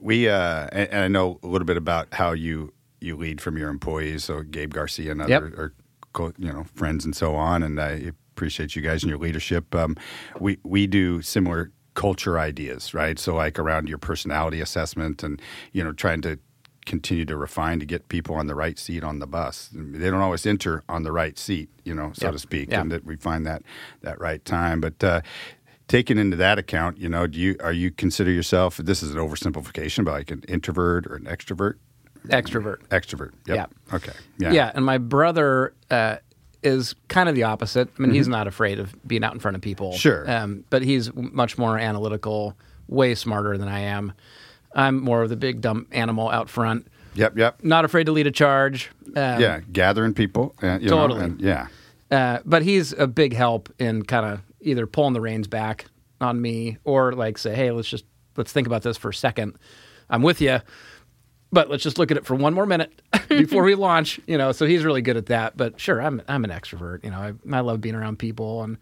we 0.00 0.28
uh, 0.28 0.68
and, 0.72 0.88
and 0.90 1.00
I 1.04 1.08
know 1.08 1.38
a 1.42 1.46
little 1.46 1.64
bit 1.66 1.76
about 1.78 2.12
how 2.12 2.32
you 2.32 2.72
you 3.04 3.16
lead 3.16 3.40
from 3.40 3.56
your 3.56 3.68
employees. 3.70 4.24
So 4.24 4.42
Gabe 4.42 4.72
Garcia 4.72 5.12
and 5.12 5.20
other 5.22 5.48
Yep. 5.48 5.58
are 5.58 5.72
you 6.38 6.52
know 6.52 6.64
friends 6.74 7.04
and 7.04 7.14
so 7.14 7.34
on, 7.34 7.62
and 7.62 7.80
I 7.80 8.12
appreciate 8.32 8.74
you 8.76 8.82
guys 8.82 9.02
and 9.02 9.10
your 9.10 9.18
leadership. 9.18 9.74
Um, 9.74 9.96
we 10.40 10.58
we 10.64 10.86
do 10.86 11.22
similar 11.22 11.70
culture 11.94 12.38
ideas, 12.38 12.94
right? 12.94 13.18
So 13.18 13.34
like 13.34 13.58
around 13.58 13.88
your 13.88 13.98
personality 13.98 14.60
assessment 14.60 15.22
and 15.22 15.40
you 15.72 15.82
know 15.84 15.92
trying 15.92 16.22
to 16.22 16.38
continue 16.86 17.24
to 17.24 17.36
refine 17.36 17.80
to 17.80 17.86
get 17.86 18.08
people 18.08 18.34
on 18.36 18.46
the 18.46 18.54
right 18.54 18.78
seat 18.78 19.02
on 19.02 19.18
the 19.18 19.26
bus. 19.26 19.70
They 19.72 20.10
don't 20.10 20.20
always 20.20 20.44
enter 20.44 20.82
on 20.88 21.02
the 21.02 21.12
right 21.12 21.38
seat, 21.38 21.70
you 21.84 21.94
know, 21.94 22.12
so 22.14 22.26
Yep. 22.26 22.32
to 22.34 22.38
speak, 22.38 22.70
Yeah. 22.70 22.82
and 22.82 22.92
that 22.92 23.04
we 23.06 23.16
find 23.16 23.46
that 23.46 23.62
that 24.02 24.20
right 24.20 24.44
time. 24.44 24.80
But 24.82 25.02
uh, 25.02 25.20
taking 25.88 26.18
into 26.18 26.36
that 26.36 26.58
account, 26.58 26.98
you 26.98 27.08
know, 27.08 27.26
do 27.26 27.38
you 27.40 27.56
are 27.60 27.72
you 27.72 27.90
consider 27.90 28.30
yourself? 28.30 28.76
This 28.76 29.02
is 29.02 29.10
an 29.14 29.18
oversimplification, 29.18 30.04
but 30.04 30.12
like 30.12 30.30
an 30.30 30.42
introvert 30.48 31.06
or 31.06 31.16
an 31.16 31.24
extrovert? 31.24 31.74
Extrovert. 32.28 32.78
Extrovert. 32.88 33.32
Yep. 33.46 33.72
Okay. 33.92 34.12
Yeah. 34.38 34.52
Yeah. 34.52 34.72
and 34.74 34.84
my 34.84 34.98
brother 34.98 35.74
uh, 35.90 36.16
is 36.62 36.94
kind 37.08 37.28
of 37.28 37.34
the 37.34 37.42
opposite. 37.44 37.88
I 37.98 38.02
mean, 38.02 38.12
he's 38.12 38.28
not 38.28 38.46
afraid 38.46 38.78
of 38.78 38.94
being 39.06 39.22
out 39.24 39.34
in 39.34 39.40
front 39.40 39.56
of 39.56 39.60
people. 39.60 39.90
Mm-hmm. 39.90 39.98
Sure. 39.98 40.30
Um, 40.30 40.64
but 40.70 40.82
he's 40.82 41.14
much 41.14 41.58
more 41.58 41.78
analytical, 41.78 42.56
way 42.88 43.14
smarter 43.14 43.58
than 43.58 43.68
I 43.68 43.80
am. 43.80 44.12
I'm 44.74 45.00
more 45.00 45.22
of 45.22 45.28
the 45.28 45.36
big 45.36 45.60
dumb 45.60 45.86
animal 45.92 46.30
out 46.30 46.48
front. 46.48 46.88
Yep. 47.14 47.36
Yep. 47.38 47.62
Not 47.62 47.84
afraid 47.84 48.04
to 48.04 48.12
lead 48.12 48.26
a 48.26 48.30
charge. 48.32 48.90
Um, 49.08 49.40
yeah. 49.40 49.60
Gathering 49.70 50.14
people. 50.14 50.54
Uh, 50.62 50.78
you 50.80 50.88
know, 50.88 50.96
Totally. 50.96 51.24
and- 51.24 51.40
yeah. 51.40 51.68
Uh, 52.10 52.38
but 52.44 52.62
he's 52.62 52.92
a 52.92 53.06
big 53.06 53.32
help 53.34 53.72
in 53.78 54.02
kind 54.04 54.24
of 54.26 54.40
either 54.60 54.86
pulling 54.86 55.14
the 55.14 55.20
reins 55.20 55.46
back 55.48 55.86
on 56.20 56.40
me 56.40 56.78
or 56.84 57.12
like 57.12 57.38
say, 57.38 57.54
hey, 57.54 57.70
let's 57.70 57.88
just 57.88 58.04
let's 58.36 58.52
think 58.52 58.66
about 58.66 58.82
this 58.82 58.96
for 58.96 59.08
a 59.10 59.14
second. 59.14 59.56
I'm 60.10 60.22
with 60.22 60.40
you, 60.40 60.60
but 61.54 61.70
let's 61.70 61.82
just 61.82 61.96
look 61.98 62.10
at 62.10 62.16
it 62.18 62.26
for 62.26 62.34
one 62.34 62.52
more 62.52 62.66
minute 62.66 63.00
before 63.28 63.62
we 63.62 63.74
launch. 63.88 64.20
You 64.26 64.36
know, 64.36 64.52
so 64.52 64.66
he's 64.66 64.84
really 64.84 65.02
good 65.02 65.16
at 65.16 65.26
that. 65.26 65.56
But 65.56 65.80
sure, 65.80 66.02
I'm 66.02 66.20
I'm 66.28 66.44
an 66.44 66.50
extrovert. 66.50 67.02
You 67.04 67.10
know, 67.10 67.18
I, 67.18 67.56
I 67.56 67.60
love 67.60 67.80
being 67.80 67.94
around 67.94 68.18
people 68.18 68.62
and 68.62 68.76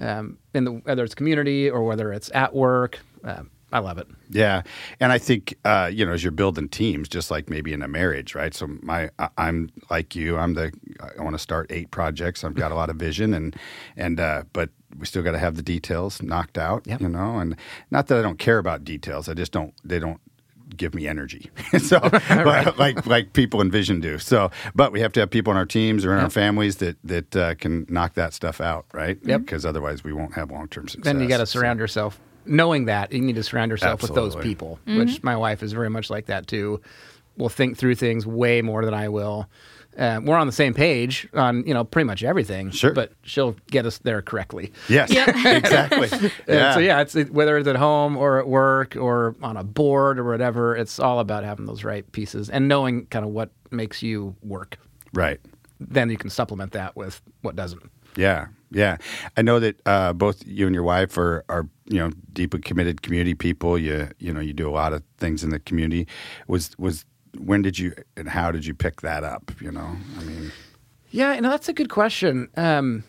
um, 0.00 0.38
in 0.54 0.64
the 0.64 0.72
whether 0.72 1.04
it's 1.04 1.14
community 1.14 1.70
or 1.70 1.84
whether 1.84 2.12
it's 2.12 2.30
at 2.34 2.54
work, 2.54 2.98
um, 3.24 3.50
I 3.72 3.78
love 3.78 3.98
it. 3.98 4.06
Yeah, 4.30 4.62
and 5.00 5.10
I 5.12 5.18
think 5.18 5.54
uh, 5.64 5.90
you 5.92 6.04
know 6.06 6.12
as 6.12 6.22
you're 6.22 6.30
building 6.32 6.68
teams, 6.68 7.08
just 7.08 7.30
like 7.30 7.48
maybe 7.50 7.72
in 7.72 7.82
a 7.82 7.88
marriage, 7.88 8.34
right? 8.34 8.52
So 8.54 8.66
my, 8.82 9.10
I- 9.18 9.28
I'm 9.38 9.70
like 9.90 10.14
you. 10.14 10.36
I'm 10.36 10.54
the. 10.54 10.72
I 11.18 11.22
want 11.22 11.34
to 11.34 11.38
start 11.38 11.66
eight 11.70 11.90
projects. 11.90 12.44
I've 12.44 12.54
got 12.54 12.72
a 12.72 12.74
lot 12.74 12.90
of 12.90 12.96
vision, 12.96 13.32
and 13.34 13.56
and 13.96 14.20
uh, 14.20 14.42
but 14.52 14.70
we 14.98 15.04
still 15.06 15.22
got 15.22 15.32
to 15.32 15.38
have 15.38 15.56
the 15.56 15.62
details 15.62 16.22
knocked 16.22 16.56
out, 16.58 16.86
Yep. 16.86 17.00
you 17.00 17.08
know. 17.08 17.38
And 17.38 17.56
not 17.90 18.06
that 18.08 18.18
I 18.18 18.22
don't 18.22 18.38
care 18.38 18.58
about 18.58 18.84
details. 18.84 19.28
I 19.28 19.34
just 19.34 19.52
don't. 19.52 19.74
They 19.84 19.98
don't 19.98 20.20
give 20.74 20.94
me 20.94 21.06
energy. 21.06 21.50
so 21.78 21.98
like 22.30 23.06
like 23.06 23.32
people 23.32 23.60
in 23.60 23.70
Vision 23.70 24.00
do. 24.00 24.18
So, 24.18 24.50
but 24.74 24.92
we 24.92 25.00
have 25.00 25.12
to 25.12 25.20
have 25.20 25.30
people 25.30 25.50
in 25.50 25.56
our 25.56 25.66
teams 25.66 26.04
or 26.04 26.12
in 26.12 26.18
our 26.18 26.30
families 26.30 26.76
that 26.76 26.96
that 27.04 27.36
uh, 27.36 27.54
can 27.56 27.86
knock 27.88 28.14
that 28.14 28.32
stuff 28.34 28.60
out, 28.60 28.86
right? 28.92 29.18
Yep. 29.22 29.40
Because 29.42 29.64
otherwise, 29.66 30.02
we 30.02 30.12
won't 30.12 30.34
have 30.34 30.50
long 30.50 30.68
term 30.68 30.88
success. 30.88 31.04
then 31.04 31.20
you 31.20 31.28
got 31.28 31.38
to 31.38 31.46
So- 31.46 31.58
surround 31.58 31.78
yourself 31.80 32.18
knowing 32.48 32.84
that 32.84 33.12
you 33.12 33.20
need 33.20 33.34
to 33.34 33.42
surround 33.42 33.70
yourself 33.72 34.02
with 34.02 34.14
those 34.14 34.36
Absolutely. 34.36 34.48
people 34.54 34.78
which 34.86 35.20
my 35.24 35.36
wife 35.36 35.64
is 35.64 35.72
very 35.72 35.90
much 35.90 36.10
like 36.10 36.26
that 36.26 36.46
too 36.46 36.80
will 37.36 37.48
think 37.48 37.76
through 37.76 37.96
things 37.96 38.24
way 38.24 38.62
more 38.62 38.84
than 38.84 38.94
i 38.94 39.08
will 39.08 39.48
uh, 39.98 40.20
we're 40.22 40.36
on 40.36 40.46
the 40.46 40.52
same 40.52 40.74
page 40.74 41.28
on 41.34 41.64
you 41.66 41.72
know 41.74 41.84
pretty 41.84 42.06
much 42.06 42.22
everything 42.22 42.70
Sure. 42.70 42.92
but 42.92 43.12
she'll 43.22 43.56
get 43.70 43.86
us 43.86 43.98
there 43.98 44.22
correctly 44.22 44.72
Yes, 44.88 45.10
exactly. 45.44 46.08
And 46.48 46.74
so 46.74 46.80
yeah 46.80 47.00
it's 47.00 47.14
it, 47.16 47.32
whether 47.32 47.56
it's 47.56 47.68
at 47.68 47.76
home 47.76 48.16
or 48.16 48.38
at 48.38 48.46
work 48.48 48.96
or 48.96 49.34
on 49.42 49.56
a 49.56 49.64
board 49.64 50.18
or 50.18 50.24
whatever 50.24 50.76
it's 50.76 50.98
all 51.00 51.18
about 51.20 51.44
having 51.44 51.66
those 51.66 51.84
right 51.84 52.10
pieces 52.12 52.50
and 52.50 52.68
knowing 52.68 53.06
kind 53.06 53.24
of 53.24 53.30
what 53.32 53.50
makes 53.70 54.02
you 54.02 54.34
work 54.42 54.78
right. 55.12 55.40
then 55.80 56.10
you 56.10 56.16
can 56.16 56.30
supplement 56.30 56.72
that 56.72 56.94
with 56.96 57.20
what 57.42 57.56
doesn't 57.56 57.82
Yeah, 58.16 58.46
yeah. 58.70 58.96
I 59.36 59.42
know 59.42 59.60
that 59.60 59.76
uh, 59.86 60.12
both 60.14 60.42
you 60.46 60.66
and 60.66 60.74
your 60.74 60.84
wife 60.84 61.18
are, 61.18 61.44
are 61.48 61.68
you 61.84 61.98
know 61.98 62.10
deeply 62.32 62.60
committed 62.60 63.02
community 63.02 63.34
people. 63.34 63.76
You 63.78 64.08
you 64.18 64.32
know 64.32 64.40
you 64.40 64.52
do 64.54 64.68
a 64.68 64.72
lot 64.72 64.92
of 64.94 65.02
things 65.18 65.44
in 65.44 65.50
the 65.50 65.60
community. 65.60 66.06
Was 66.48 66.70
was 66.78 67.04
when 67.38 67.62
did 67.62 67.78
you 67.78 67.94
and 68.16 68.28
how 68.28 68.50
did 68.50 68.64
you 68.66 68.74
pick 68.74 69.00
that 69.02 69.24
up? 69.24 69.50
You 69.60 69.72
know, 69.72 69.96
I 70.20 70.24
mean, 70.24 70.52
Yeah, 71.10 71.34
you 71.34 71.40
know 71.40 71.50
that's 71.50 71.68
a 71.68 71.72
good 71.72 71.88
question. 71.90 72.48
Um, 72.56 73.04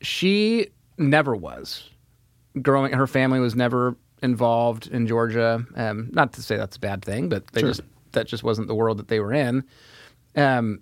she 0.00 0.68
never 0.98 1.34
was 1.36 1.88
growing. 2.60 2.92
Her 2.92 3.06
family 3.06 3.40
was 3.40 3.54
never 3.54 3.96
involved 4.22 4.86
in 4.88 5.06
Georgia. 5.06 5.64
Um, 5.76 6.10
not 6.12 6.32
to 6.34 6.42
say 6.42 6.56
that's 6.56 6.76
a 6.76 6.80
bad 6.80 7.04
thing, 7.04 7.28
but 7.28 7.46
they 7.48 7.60
Sure. 7.60 7.70
just 7.70 7.80
that 8.12 8.26
just 8.26 8.42
wasn't 8.44 8.68
the 8.68 8.74
world 8.74 8.98
that 8.98 9.08
they 9.08 9.20
were 9.20 9.32
in. 9.32 9.64
Um, 10.36 10.80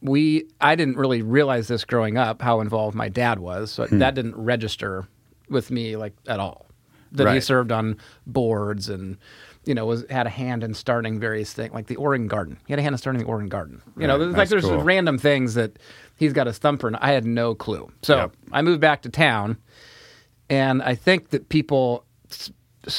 we 0.00 0.44
I 0.60 0.74
didn't 0.74 0.96
really 0.96 1.22
realize 1.22 1.68
this 1.68 1.84
growing 1.84 2.16
up 2.18 2.42
how 2.42 2.60
involved 2.60 2.94
my 2.96 3.08
dad 3.08 3.38
was, 3.38 3.70
so 3.72 3.86
Hmm. 3.86 3.98
that 3.98 4.14
didn't 4.14 4.36
register 4.36 5.06
with 5.48 5.70
me 5.70 5.96
like 5.96 6.14
at 6.26 6.40
all. 6.40 6.66
That 7.12 7.32
he 7.34 7.40
served 7.40 7.70
on 7.70 7.98
boards 8.26 8.88
and 8.88 9.18
you 9.64 9.74
know 9.74 9.86
was 9.86 10.04
had 10.10 10.26
a 10.26 10.30
hand 10.30 10.64
in 10.64 10.74
starting 10.74 11.20
various 11.20 11.52
things 11.52 11.72
like 11.72 11.86
the 11.86 11.96
Oregon 11.96 12.26
Garden. 12.28 12.58
He 12.66 12.72
had 12.72 12.78
a 12.78 12.82
hand 12.82 12.94
in 12.94 12.98
starting 12.98 13.20
the 13.22 13.26
Oregon 13.28 13.48
Garden. 13.48 13.82
You 13.96 14.06
know, 14.06 14.14
Right. 14.14 14.24
there's 14.24 14.36
like 14.36 14.48
there's 14.48 14.64
cool. 14.64 14.82
random 14.82 15.18
things 15.18 15.54
that 15.54 15.78
he's 16.16 16.32
got 16.32 16.46
his 16.46 16.58
thumper 16.58 16.86
and 16.88 16.96
I 16.96 17.12
had 17.12 17.24
no 17.24 17.54
clue. 17.54 17.90
So 18.02 18.16
Yep. 18.16 18.32
I 18.52 18.62
moved 18.62 18.80
back 18.80 19.02
to 19.02 19.08
town, 19.08 19.56
and 20.50 20.82
I 20.82 20.94
think 20.94 21.30
that 21.30 21.48
people, 21.48 22.04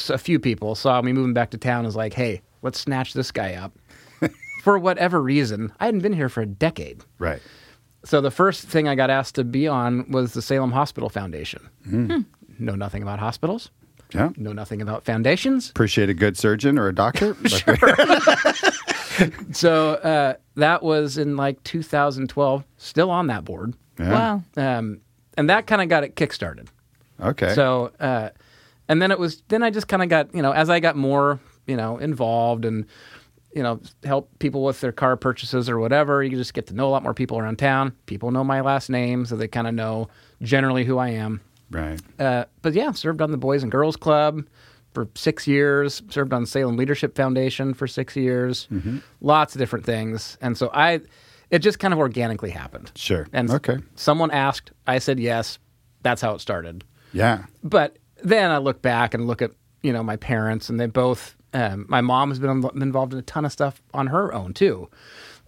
a 0.09 0.17
few 0.17 0.39
people, 0.39 0.75
saw 0.75 1.01
me 1.01 1.11
moving 1.13 1.33
back 1.33 1.49
to 1.51 1.57
town 1.57 1.85
as 1.85 1.95
like, 1.95 2.13
hey, 2.13 2.41
let's 2.61 2.79
snatch 2.79 3.13
this 3.13 3.31
guy 3.31 3.53
up. 3.55 3.73
For 4.63 4.79
whatever 4.79 5.21
reason, 5.21 5.73
I 5.79 5.85
hadn't 5.85 6.01
been 6.01 6.13
here 6.13 6.29
for 6.29 6.41
a 6.41 6.45
decade. 6.45 7.03
right. 7.19 7.41
So 8.05 8.19
the 8.19 8.31
first 8.31 8.65
thing 8.67 8.87
I 8.89 8.95
got 8.95 9.09
asked 9.09 9.35
to 9.35 9.45
be 9.45 9.65
on 9.65 10.09
was 10.11 10.33
the 10.33 10.41
Salem 10.41 10.71
Hospital 10.73 11.07
Foundation. 11.09 11.69
Hmm. 11.89 12.21
Know 12.59 12.75
nothing 12.75 13.01
about 13.01 13.19
hospitals. 13.19 13.71
Yeah. 14.13 14.29
Know 14.37 14.53
nothing 14.53 14.81
about 14.81 15.03
foundations. 15.05 15.69
Appreciate 15.69 16.09
a 16.09 16.13
good 16.13 16.37
surgeon 16.37 16.77
or 16.77 16.87
a 16.87 16.95
doctor. 16.95 17.35
So 19.51 19.93
uh, 19.93 20.33
that 20.55 20.81
was 20.81 21.17
in 21.17 21.37
like 21.37 21.63
2012. 21.63 22.63
Still 22.77 23.11
on 23.11 23.27
that 23.27 23.45
board, 23.45 23.75
Yeah. 23.99 24.41
Wow. 24.57 24.77
um, 24.79 25.01
and 25.37 25.49
that 25.49 25.67
kind 25.67 25.81
of 25.83 25.89
got 25.89 26.03
it 26.03 26.15
kickstarted. 26.15 26.67
Okay. 27.19 27.53
So, 27.53 27.91
uh, 27.99 28.29
and 28.89 29.01
then 29.01 29.11
it 29.11 29.19
was, 29.19 29.43
then 29.49 29.61
I 29.63 29.69
just 29.69 29.87
kind 29.87 30.01
of 30.01 30.09
got, 30.09 30.33
you 30.33 30.41
know, 30.41 30.51
as 30.51 30.69
I 30.69 30.79
got 30.79 30.95
more, 30.95 31.39
you 31.67 31.77
know, 31.77 31.97
involved 31.99 32.65
and, 32.65 32.85
you 33.55 33.61
know, 33.61 33.79
help 34.03 34.29
people 34.39 34.63
with 34.63 34.81
their 34.81 34.91
car 34.91 35.15
purchases 35.15 35.69
or 35.69 35.77
whatever, 35.77 36.23
you 36.23 36.35
just 36.35 36.55
get 36.55 36.65
to 36.67 36.73
know 36.73 36.87
a 36.87 36.91
lot 36.91 37.03
more 37.03 37.13
people 37.13 37.37
around 37.37 37.57
town. 37.59 37.93
People 38.07 38.31
know 38.31 38.43
my 38.43 38.61
last 38.61 38.89
name, 38.89 39.25
so 39.27 39.35
they 39.35 39.47
kind 39.47 39.67
of 39.67 39.75
know 39.75 40.09
generally 40.41 40.85
who 40.85 40.97
I 40.97 41.09
am. 41.09 41.39
Right. 41.73 41.99
Uh, 42.19 42.45
but 42.61 42.73
yeah, 42.73 42.91
served 42.93 43.21
on 43.21 43.31
the 43.31 43.37
Boys 43.37 43.63
and 43.63 43.71
Girls 43.71 43.95
Club 43.97 44.45
for 44.93 45.07
six 45.15 45.47
years, 45.47 46.01
served 46.09 46.31
on 46.33 46.45
Salem 46.45 46.77
Leadership 46.77 47.15
Foundation 47.15 47.73
for 47.73 47.87
six 47.87 48.15
years, 48.15 48.67
lots 49.21 49.55
of 49.55 49.59
different 49.59 49.85
things. 49.85 50.37
And 50.39 50.55
so 50.57 50.69
I, 50.73 51.01
it 51.49 51.59
just 51.59 51.79
kind 51.79 51.93
of 51.93 51.99
organically 51.99 52.51
happened. 52.51 52.91
Sure. 52.95 53.27
And 53.33 53.49
Okay. 53.49 53.77
someone 53.95 54.29
asked, 54.31 54.71
I 54.87 54.99
said 54.99 55.19
yes. 55.19 55.57
That's 56.03 56.21
how 56.21 56.35
it 56.35 56.39
started 56.41 56.83
Yeah. 57.13 57.45
but 57.63 57.97
then 58.23 58.51
I 58.51 58.57
look 58.59 58.81
back 58.81 59.13
and 59.13 59.25
look 59.27 59.41
at 59.41 59.51
you 59.81 59.91
know 59.91 60.01
my 60.03 60.15
parents, 60.15 60.69
and 60.69 60.79
they 60.79 60.85
both. 60.85 61.35
Um, 61.55 61.85
my 61.89 62.01
mom 62.01 62.29
has 62.29 62.39
been 62.39 62.63
involved 62.81 63.13
in 63.13 63.19
a 63.19 63.23
ton 63.23 63.45
of 63.45 63.51
stuff 63.51 63.81
on 63.93 64.07
her 64.07 64.33
own 64.33 64.53
too, 64.53 64.89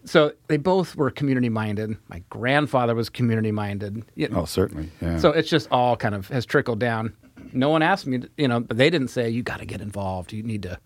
so 0.05 0.31
they 0.47 0.57
both 0.57 0.95
were 0.95 1.09
community 1.11 1.49
minded. 1.49 1.97
My 2.09 2.23
grandfather 2.29 2.95
was 2.95 3.09
community 3.09 3.51
minded. 3.51 4.03
You 4.15 4.29
know, 4.29 4.41
Oh, 4.41 4.45
certainly. 4.45 4.91
Yeah. 5.01 5.17
So 5.17 5.31
it's 5.31 5.49
just 5.49 5.67
all 5.71 5.95
kind 5.97 6.15
of 6.15 6.27
has 6.29 6.45
trickled 6.45 6.79
down. 6.79 7.13
No 7.53 7.69
one 7.69 7.81
asked 7.81 8.07
me, 8.07 8.19
to, 8.19 8.29
you 8.37 8.47
know, 8.47 8.59
but 8.59 8.77
they 8.77 8.89
didn't 8.89 9.09
say 9.09 9.29
you 9.29 9.43
got 9.43 9.59
to 9.59 9.65
get 9.65 9.81
involved. 9.81 10.31
You 10.33 10.43
need 10.43 10.63
to, 10.63 10.79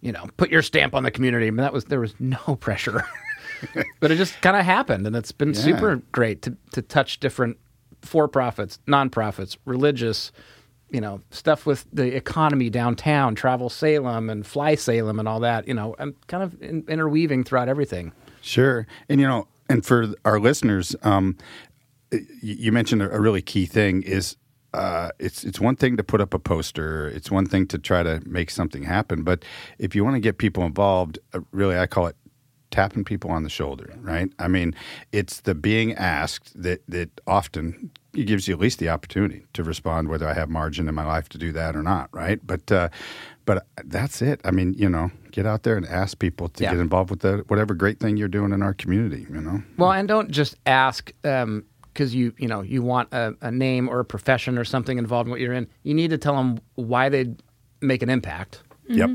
you 0.00 0.12
know, 0.12 0.26
put 0.36 0.50
your 0.50 0.62
stamp 0.62 0.94
on 0.94 1.02
the 1.02 1.10
community. 1.10 1.46
I 1.46 1.50
mean, 1.50 1.56
that 1.58 1.72
was 1.72 1.84
there 1.86 2.00
was 2.00 2.14
no 2.20 2.38
pressure, 2.60 3.04
but 4.00 4.10
it 4.10 4.16
just 4.16 4.40
kind 4.42 4.56
of 4.56 4.64
happened, 4.64 5.06
and 5.06 5.14
it's 5.16 5.32
been 5.32 5.52
Yeah. 5.54 5.60
super 5.60 5.96
great 6.12 6.42
to 6.42 6.56
to 6.72 6.82
touch 6.82 7.20
different 7.20 7.58
for 8.02 8.26
profits, 8.28 8.78
nonprofits, 8.88 9.56
religious, 9.64 10.32
you 10.90 11.00
know, 11.00 11.20
stuff 11.30 11.66
with 11.66 11.86
the 11.92 12.16
economy 12.16 12.68
downtown, 12.68 13.34
Travel 13.34 13.68
Salem 13.70 14.28
and 14.28 14.44
Fly 14.46 14.74
Salem 14.74 15.18
and 15.20 15.28
all 15.28 15.38
that. 15.40 15.68
You 15.68 15.74
know, 15.74 15.94
I'm 15.98 16.16
kind 16.26 16.42
of 16.42 16.60
in, 16.60 16.84
interweaving 16.88 17.44
throughout 17.44 17.68
everything. 17.68 18.12
Sure. 18.42 18.86
And, 19.08 19.20
you 19.20 19.26
know, 19.26 19.48
and 19.68 19.84
for 19.86 20.14
our 20.24 20.38
listeners, 20.38 20.94
um, 21.02 21.38
you 22.42 22.72
mentioned 22.72 23.02
a, 23.02 23.20
really 23.20 23.40
key 23.40 23.64
thing 23.64 24.02
is 24.02 24.36
uh, 24.74 25.10
it's 25.18 25.44
it's 25.44 25.60
one 25.60 25.76
thing 25.76 25.96
to 25.96 26.04
put 26.04 26.20
up 26.20 26.34
a 26.34 26.38
poster. 26.38 27.08
It's 27.08 27.30
one 27.30 27.46
thing 27.46 27.66
to 27.68 27.78
try 27.78 28.02
to 28.02 28.22
make 28.26 28.50
something 28.50 28.82
happen. 28.82 29.22
But 29.22 29.44
if 29.78 29.94
you 29.94 30.04
want 30.04 30.16
to 30.16 30.20
get 30.20 30.38
people 30.38 30.64
involved, 30.64 31.18
uh, 31.32 31.40
really, 31.52 31.78
I 31.78 31.86
call 31.86 32.06
it 32.06 32.16
tapping 32.70 33.04
people 33.04 33.30
on 33.30 33.42
the 33.42 33.50
shoulder. 33.50 33.94
Right? 34.00 34.30
I 34.38 34.48
mean, 34.48 34.74
it's 35.10 35.40
the 35.40 35.54
being 35.54 35.94
asked 35.94 36.60
that 36.62 36.82
that 36.88 37.20
often 37.26 37.90
gives 38.12 38.46
you 38.48 38.54
at 38.54 38.60
least 38.60 38.78
the 38.78 38.88
opportunity 38.88 39.44
to 39.54 39.62
respond, 39.62 40.08
whether 40.08 40.28
I 40.28 40.34
have 40.34 40.50
margin 40.50 40.88
in 40.88 40.94
my 40.94 41.06
life 41.06 41.28
to 41.30 41.38
do 41.38 41.52
that 41.52 41.76
or 41.76 41.82
not. 41.82 42.08
Right? 42.12 42.40
But 42.46 42.70
uh, 42.72 42.88
but 43.44 43.66
that's 43.84 44.22
it. 44.22 44.40
I 44.44 44.50
mean, 44.50 44.74
you 44.74 44.88
know, 44.88 45.10
get 45.30 45.46
out 45.46 45.62
there 45.62 45.76
and 45.76 45.86
ask 45.86 46.18
people 46.18 46.48
to 46.48 46.62
Yeah. 46.64 46.72
get 46.72 46.80
involved 46.80 47.10
with 47.10 47.20
the, 47.20 47.44
whatever 47.48 47.74
great 47.74 47.98
thing 48.00 48.16
you're 48.16 48.28
doing 48.28 48.52
in 48.52 48.62
our 48.62 48.74
community. 48.74 49.26
You 49.30 49.40
know. 49.40 49.62
Well, 49.78 49.92
and 49.92 50.06
don't 50.08 50.30
just 50.30 50.56
ask 50.66 51.12
um, 51.24 51.64
because 51.92 52.14
you 52.14 52.32
you 52.38 52.48
know 52.48 52.62
you 52.62 52.82
want 52.82 53.12
a, 53.12 53.34
a 53.40 53.50
name 53.50 53.88
or 53.88 54.00
a 54.00 54.04
profession 54.04 54.58
or 54.58 54.64
something 54.64 54.98
involved 54.98 55.26
in 55.26 55.30
what 55.30 55.40
you're 55.40 55.52
in. 55.52 55.66
You 55.82 55.94
need 55.94 56.10
to 56.10 56.18
tell 56.18 56.36
them 56.36 56.60
why 56.74 57.08
they'd 57.08 57.42
make 57.80 58.02
an 58.02 58.10
impact. 58.10 58.62
Mm-hmm. 58.88 58.98
Yep. 58.98 59.10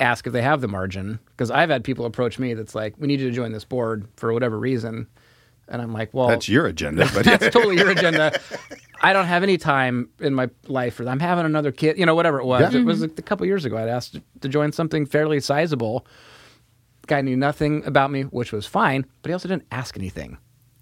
Ask 0.00 0.26
if 0.26 0.32
they 0.32 0.42
have 0.42 0.60
the 0.60 0.68
margin 0.68 1.20
because 1.30 1.50
I've 1.52 1.70
had 1.70 1.84
people 1.84 2.04
approach 2.04 2.38
me 2.38 2.54
that's 2.54 2.74
like, 2.74 2.94
"We 2.98 3.06
need 3.06 3.20
you 3.20 3.28
to 3.28 3.34
join 3.34 3.52
this 3.52 3.64
board 3.64 4.08
for 4.16 4.32
whatever 4.32 4.58
reason," 4.58 5.06
and 5.68 5.80
I'm 5.80 5.92
like, 5.92 6.12
"Well, 6.12 6.28
That's 6.28 6.48
your 6.48 6.66
agenda, 6.66 7.08
but 7.14 7.24
that's 7.24 7.48
totally 7.50 7.76
your 7.76 7.90
agenda." 7.90 8.38
I 9.04 9.12
don't 9.12 9.26
have 9.26 9.42
any 9.42 9.58
time 9.58 10.08
in 10.20 10.34
my 10.34 10.48
life 10.66 10.94
for 10.94 11.06
I'm 11.06 11.20
having 11.20 11.44
another 11.44 11.72
kid, 11.72 11.98
you 11.98 12.06
know, 12.06 12.14
whatever 12.14 12.40
it 12.40 12.46
was. 12.46 12.72
Yeah. 12.72 12.80
It 12.80 12.84
was 12.84 13.02
mm-hmm. 13.02 13.18
a 13.18 13.22
couple 13.22 13.44
years 13.46 13.66
ago. 13.66 13.76
I'd 13.76 13.88
asked 13.88 14.18
to 14.40 14.48
join 14.48 14.72
something 14.72 15.04
fairly 15.04 15.40
sizable. 15.40 16.06
Guy 17.06 17.20
knew 17.20 17.36
nothing 17.36 17.84
about 17.84 18.10
me, 18.10 18.22
which 18.22 18.50
was 18.50 18.66
fine, 18.66 19.04
but 19.20 19.28
he 19.28 19.34
also 19.34 19.46
didn't 19.46 19.66
ask 19.70 19.98
anything. 19.98 20.38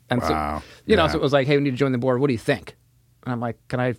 And 0.08 0.20
Wow. 0.20 0.60
so, 0.60 0.64
you 0.86 0.94
know, 0.94 1.08
so 1.08 1.16
it 1.16 1.22
was 1.22 1.32
like, 1.32 1.48
hey, 1.48 1.56
we 1.56 1.64
need 1.64 1.70
to 1.70 1.76
join 1.76 1.90
the 1.90 1.98
board. 1.98 2.20
What 2.20 2.28
do 2.28 2.32
you 2.32 2.38
think? 2.38 2.76
And 3.24 3.32
I'm 3.32 3.40
like, 3.40 3.56
can 3.68 3.80
I 3.80 3.94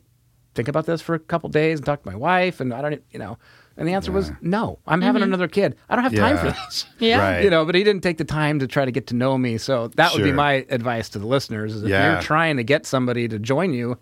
think 0.55 0.69
about 0.69 0.85
this 0.85 1.01
for 1.01 1.15
a 1.15 1.19
couple 1.19 1.49
days 1.49 1.79
and 1.79 1.85
talk 1.85 2.03
to 2.03 2.09
my 2.09 2.15
wife? 2.15 2.61
And 2.61 2.73
I 2.73 2.81
don't, 2.81 3.03
you 3.11 3.19
know, 3.19 3.37
and 3.77 3.87
the 3.87 3.93
answer 3.93 4.11
was 4.11 4.31
no. 4.41 4.79
I'm 4.87 5.01
having 5.01 5.21
mm-hmm. 5.21 5.29
another 5.29 5.47
kid. 5.47 5.75
I 5.89 5.95
don't 5.95 6.03
have 6.03 6.15
time 6.15 6.37
for 6.37 6.45
this. 6.45 6.85
Yeah. 6.99 7.19
Right. 7.19 7.43
You 7.43 7.49
know, 7.49 7.65
but 7.65 7.75
he 7.75 7.83
didn't 7.83 8.03
take 8.03 8.17
the 8.17 8.23
time 8.23 8.59
to 8.59 8.67
try 8.67 8.85
to 8.85 8.91
get 8.91 9.07
to 9.07 9.15
know 9.15 9.37
me. 9.37 9.57
So 9.57 9.89
that 9.89 10.13
would 10.13 10.23
be 10.23 10.31
my 10.31 10.65
advice 10.69 11.09
to 11.09 11.19
the 11.19 11.27
listeners: 11.27 11.75
is 11.75 11.83
if 11.83 11.89
Yeah. 11.89 12.13
you're 12.13 12.21
trying 12.21 12.57
to 12.57 12.63
get 12.63 12.85
somebody 12.85 13.27
to 13.27 13.39
join 13.39 13.73
you, 13.73 13.97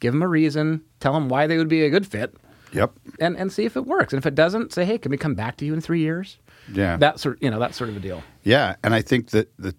give 0.00 0.12
them 0.12 0.22
a 0.22 0.28
reason, 0.28 0.82
tell 1.00 1.12
them 1.12 1.28
why 1.28 1.46
they 1.46 1.56
would 1.56 1.68
be 1.68 1.84
a 1.84 1.90
good 1.90 2.06
fit, 2.06 2.34
Yep. 2.72 2.92
and 3.20 3.36
and 3.36 3.52
see 3.52 3.64
if 3.64 3.76
it 3.76 3.86
works. 3.86 4.12
And 4.12 4.18
if 4.18 4.26
it 4.26 4.34
doesn't, 4.34 4.72
say, 4.72 4.84
hey, 4.84 4.98
can 4.98 5.10
we 5.10 5.16
come 5.16 5.34
back 5.34 5.56
to 5.58 5.64
you 5.64 5.72
in 5.74 5.80
three 5.80 6.00
years? 6.00 6.38
Yeah. 6.72 6.96
That 6.96 7.20
sort, 7.20 7.42
you 7.42 7.50
know, 7.50 7.60
that 7.60 7.74
sort 7.74 7.90
of 7.90 7.96
a 7.96 8.00
deal. 8.00 8.22
Yeah, 8.42 8.76
and 8.82 8.94
I 8.94 9.02
think 9.02 9.30
that 9.30 9.52
the 9.58 9.74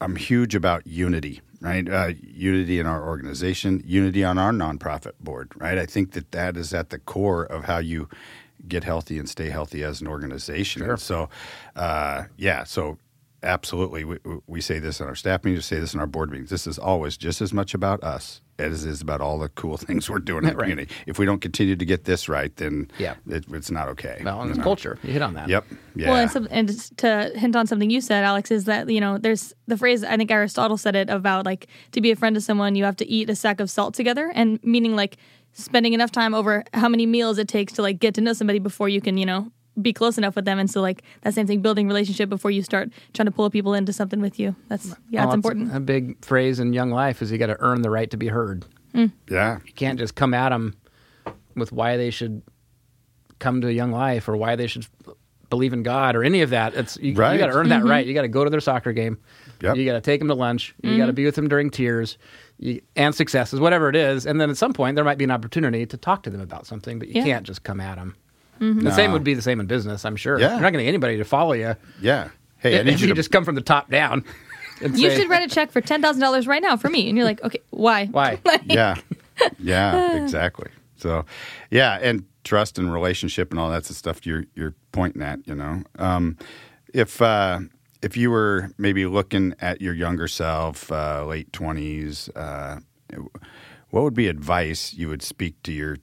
I'm 0.00 0.16
huge 0.16 0.54
about 0.54 0.86
unity, 0.86 1.40
right? 1.60 1.88
Uh, 1.88 2.12
unity 2.22 2.78
in 2.78 2.86
our 2.86 3.06
organization, 3.06 3.82
unity 3.86 4.24
on 4.24 4.38
our 4.38 4.52
nonprofit 4.52 5.12
board, 5.20 5.52
right? 5.56 5.78
I 5.78 5.86
think 5.86 6.12
that 6.12 6.32
that 6.32 6.56
is 6.56 6.72
at 6.72 6.90
the 6.90 6.98
core 6.98 7.44
of 7.44 7.64
how 7.64 7.78
you 7.78 8.08
get 8.68 8.84
healthy 8.84 9.18
and 9.18 9.28
stay 9.28 9.50
healthy 9.50 9.82
as 9.82 10.00
an 10.00 10.06
organization. 10.06 10.82
And 10.82 11.00
so, 11.00 11.28
uh, 11.76 12.24
yeah, 12.36 12.64
so 12.64 12.98
absolutely, 13.42 14.04
we, 14.04 14.18
we 14.46 14.60
say 14.60 14.78
this 14.78 15.00
in 15.00 15.06
our 15.06 15.14
staff 15.14 15.44
meetings, 15.44 15.70
we 15.70 15.76
say 15.76 15.80
this 15.80 15.94
in 15.94 16.00
our 16.00 16.06
board 16.06 16.30
meetings. 16.30 16.50
This 16.50 16.66
is 16.66 16.78
always 16.78 17.16
just 17.16 17.40
as 17.40 17.52
much 17.52 17.74
about 17.74 18.02
us 18.04 18.40
as 18.58 18.84
it 18.84 18.90
is 18.90 19.00
about 19.00 19.20
all 19.22 19.38
the 19.38 19.48
cool 19.50 19.76
things 19.78 20.10
we're 20.10 20.18
doing 20.18 20.44
in 20.44 20.50
the 20.50 20.56
Right. 20.56 20.64
community. 20.64 20.94
If 21.06 21.18
we 21.18 21.24
don't 21.24 21.40
continue 21.40 21.76
to 21.76 21.84
get 21.84 22.04
this 22.04 22.28
right, 22.28 22.54
then 22.56 22.90
Yeah. 22.98 23.14
it, 23.28 23.44
it's 23.52 23.70
not 23.70 23.88
okay. 23.88 24.20
Well, 24.24 24.40
and 24.40 24.48
you 24.48 24.50
it's 24.50 24.58
know? 24.58 24.64
culture. 24.64 24.98
You 25.02 25.12
hit 25.12 25.22
on 25.22 25.34
that. 25.34 25.48
Yep. 25.48 25.64
Yeah. 25.96 26.08
Well, 26.10 26.18
and, 26.18 26.30
some, 26.30 26.48
and 26.50 26.68
to 26.98 27.32
hint 27.34 27.56
on 27.56 27.66
something 27.66 27.88
you 27.90 28.00
said, 28.00 28.22
Alex, 28.24 28.50
is 28.50 28.64
that 28.66 28.88
you 28.90 29.00
know 29.00 29.16
there's 29.18 29.54
the 29.66 29.76
phrase 29.78 30.04
I 30.04 30.16
think 30.16 30.30
Aristotle 30.30 30.76
said 30.76 30.94
it 30.94 31.08
about 31.08 31.46
like 31.46 31.68
to 31.92 32.00
be 32.00 32.10
a 32.10 32.16
friend 32.16 32.34
to 32.34 32.40
someone 32.40 32.74
you 32.74 32.84
have 32.84 32.96
to 32.96 33.08
eat 33.08 33.30
a 33.30 33.34
sack 33.36 33.60
of 33.60 33.70
salt 33.70 33.94
together, 33.94 34.30
and 34.34 34.62
meaning 34.62 34.94
like 34.94 35.16
spending 35.52 35.94
enough 35.94 36.12
time 36.12 36.32
over 36.34 36.62
how 36.74 36.88
many 36.88 37.06
meals 37.06 37.38
it 37.38 37.48
takes 37.48 37.72
to 37.72 37.82
like 37.82 37.98
get 37.98 38.14
to 38.14 38.20
know 38.20 38.32
somebody 38.32 38.58
before 38.60 38.88
you 38.88 39.00
can 39.00 39.16
you 39.18 39.26
know 39.26 39.50
be 39.80 39.92
close 39.92 40.18
enough 40.18 40.36
with 40.36 40.44
them, 40.44 40.58
and 40.58 40.70
so 40.70 40.80
like 40.80 41.02
that 41.22 41.34
same 41.34 41.46
thing, 41.46 41.60
building 41.60 41.86
relationship 41.86 42.28
before 42.28 42.50
you 42.50 42.62
start 42.62 42.90
trying 43.14 43.26
to 43.26 43.32
pull 43.32 43.48
people 43.50 43.74
into 43.74 43.92
something 43.92 44.20
with 44.20 44.38
you. 44.38 44.54
That's 44.68 44.94
yeah, 45.08 45.20
Well, 45.20 45.26
oh, 45.26 45.28
it's 45.28 45.34
important. 45.34 45.74
A 45.74 45.80
big 45.80 46.24
phrase 46.24 46.60
in 46.60 46.72
young 46.72 46.90
life 46.90 47.22
is 47.22 47.30
you 47.30 47.38
got 47.38 47.46
to 47.46 47.56
earn 47.60 47.82
the 47.82 47.90
right 47.90 48.10
to 48.10 48.16
be 48.16 48.28
heard. 48.28 48.64
Mm. 48.94 49.12
yeah. 49.28 49.58
You 49.64 49.72
can't 49.72 49.98
just 49.98 50.14
come 50.14 50.34
at 50.34 50.48
them 50.48 50.76
with 51.54 51.72
why 51.72 51.96
they 51.96 52.10
should 52.10 52.42
come 53.38 53.60
to 53.60 53.68
a 53.68 53.72
young 53.72 53.92
life 53.92 54.28
or 54.28 54.36
why 54.36 54.56
they 54.56 54.66
should 54.66 54.86
believe 55.48 55.72
in 55.72 55.82
God 55.82 56.16
or 56.16 56.22
any 56.22 56.42
of 56.42 56.50
that. 56.50 56.74
It's 56.74 56.96
you, 56.96 57.12
mm-hmm. 57.12 57.20
Right. 57.20 57.32
you 57.32 57.38
got 57.38 57.46
to 57.46 57.52
earn 57.52 57.68
that 57.68 57.84
right. 57.84 58.06
You 58.06 58.14
got 58.14 58.22
to 58.22 58.28
go 58.28 58.44
to 58.44 58.50
their 58.50 58.60
soccer 58.60 58.92
game. 58.92 59.18
Yep. 59.60 59.76
You 59.76 59.84
got 59.84 59.94
to 59.94 60.00
take 60.00 60.20
them 60.20 60.28
to 60.28 60.34
lunch. 60.34 60.74
You 60.82 60.90
got 60.90 61.06
to 61.06 61.12
mm-hmm. 61.12 61.16
be 61.16 61.24
with 61.24 61.34
them 61.34 61.48
during 61.48 61.70
tears 61.70 62.18
you, 62.58 62.80
and 62.96 63.14
successes, 63.14 63.60
whatever 63.60 63.88
it 63.88 63.96
is. 63.96 64.26
And 64.26 64.40
then 64.40 64.48
at 64.50 64.56
some 64.56 64.72
point 64.72 64.94
there 64.94 65.04
might 65.04 65.18
be 65.18 65.24
an 65.24 65.30
opportunity 65.30 65.84
to 65.86 65.96
talk 65.96 66.22
to 66.24 66.30
them 66.30 66.40
about 66.40 66.66
something, 66.66 66.98
but 66.98 67.08
you 67.08 67.14
Yeah. 67.16 67.24
can't 67.24 67.46
just 67.46 67.62
come 67.62 67.80
at 67.80 67.96
them. 67.96 68.16
The 68.60 68.92
same 68.92 69.12
would 69.12 69.24
be 69.24 69.34
the 69.34 69.42
same 69.42 69.58
in 69.58 69.66
business, 69.66 70.04
I'm 70.04 70.16
sure. 70.16 70.38
Yeah. 70.38 70.52
You're 70.52 70.60
not 70.60 70.70
going 70.72 70.78
to 70.78 70.84
get 70.84 70.88
anybody 70.88 71.16
to 71.16 71.24
follow 71.24 71.54
you. 71.54 71.76
Yeah. 72.00 72.28
Hey, 72.58 72.76
I 72.76 72.80
if 72.82 73.00
you 73.00 73.06
you 73.06 73.14
to 73.14 73.14
just 73.14 73.30
come 73.30 73.44
from 73.44 73.54
the 73.54 73.62
top 73.62 73.90
down. 73.90 74.22
and 74.82 74.98
You 74.98 75.10
say, 75.10 75.20
should 75.20 75.30
write 75.30 75.50
a 75.50 75.52
check 75.52 75.72
for 75.72 75.80
ten 75.80 76.02
thousand 76.02 76.20
dollars 76.20 76.46
right 76.46 76.62
now 76.62 76.76
for 76.76 76.90
me, 76.90 77.08
and 77.08 77.16
you're 77.16 77.26
like, 77.26 77.42
okay, 77.42 77.60
why? 77.70 78.06
Why? 78.06 78.38
yeah 78.64 78.96
yeah 79.58 80.22
exactly 80.22 80.68
so 80.96 81.24
yeah 81.70 81.98
and 82.02 82.24
trust 82.44 82.78
and 82.78 82.92
relationship 82.92 83.50
and 83.50 83.60
all 83.60 83.70
that's 83.70 83.88
the 83.88 83.94
stuff 83.94 84.26
you're 84.26 84.44
you're 84.54 84.74
pointing 84.92 85.22
at 85.22 85.46
you 85.46 85.54
know 85.54 85.82
um, 85.98 86.36
if 86.92 87.22
uh, 87.22 87.60
if 88.02 88.16
you 88.16 88.30
were 88.30 88.70
maybe 88.78 89.06
looking 89.06 89.54
at 89.60 89.80
your 89.80 89.94
younger 89.94 90.28
self 90.28 90.90
uh, 90.92 91.24
late 91.26 91.50
20s 91.52 92.28
uh, 92.36 92.80
what 93.90 94.02
would 94.02 94.14
be 94.14 94.28
advice 94.28 94.94
you 94.94 95.08
would 95.08 95.22
speak 95.22 95.62
to 95.62 95.72
your 95.72 95.96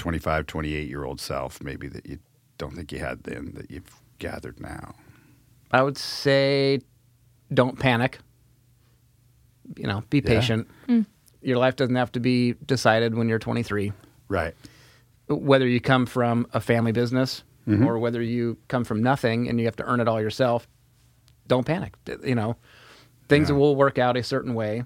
25 0.00 0.46
28 0.46 0.88
year 0.88 1.04
old 1.04 1.20
self 1.20 1.62
maybe 1.62 1.86
that 1.88 2.06
you 2.06 2.18
don't 2.58 2.74
think 2.74 2.90
you 2.92 2.98
had 2.98 3.22
then 3.24 3.52
that 3.54 3.70
you've 3.70 4.00
gathered 4.18 4.58
now 4.60 4.94
I 5.72 5.82
would 5.82 5.96
say 5.96 6.80
don't 7.52 7.78
panic. 7.78 8.18
You 9.76 9.86
know, 9.86 10.02
be 10.10 10.20
patient. 10.20 10.68
Hmm. 10.86 11.02
Your 11.42 11.58
life 11.58 11.76
doesn't 11.76 11.94
have 11.94 12.10
to 12.12 12.20
be 12.20 12.54
decided 12.66 13.14
when 13.14 13.28
you're 13.28 13.38
23. 13.38 13.92
right 14.28 14.54
Whether 15.28 15.66
you 15.68 15.80
come 15.80 16.06
from 16.06 16.46
a 16.52 16.60
family 16.60 16.92
business 16.92 17.44
mm-hmm. 17.68 17.86
or 17.86 17.98
whether 17.98 18.20
you 18.20 18.58
come 18.68 18.84
from 18.84 19.02
nothing 19.02 19.48
and 19.48 19.60
you 19.60 19.66
have 19.66 19.76
to 19.76 19.84
earn 19.84 20.00
it 20.00 20.08
all 20.08 20.20
yourself, 20.20 20.66
don't 21.46 21.64
panic. 21.64 21.94
You 22.24 22.34
know, 22.34 22.56
things 23.28 23.48
Yeah. 23.48 23.56
will 23.56 23.76
work 23.76 23.98
out 23.98 24.16
a 24.16 24.22
certain 24.22 24.54
way. 24.54 24.84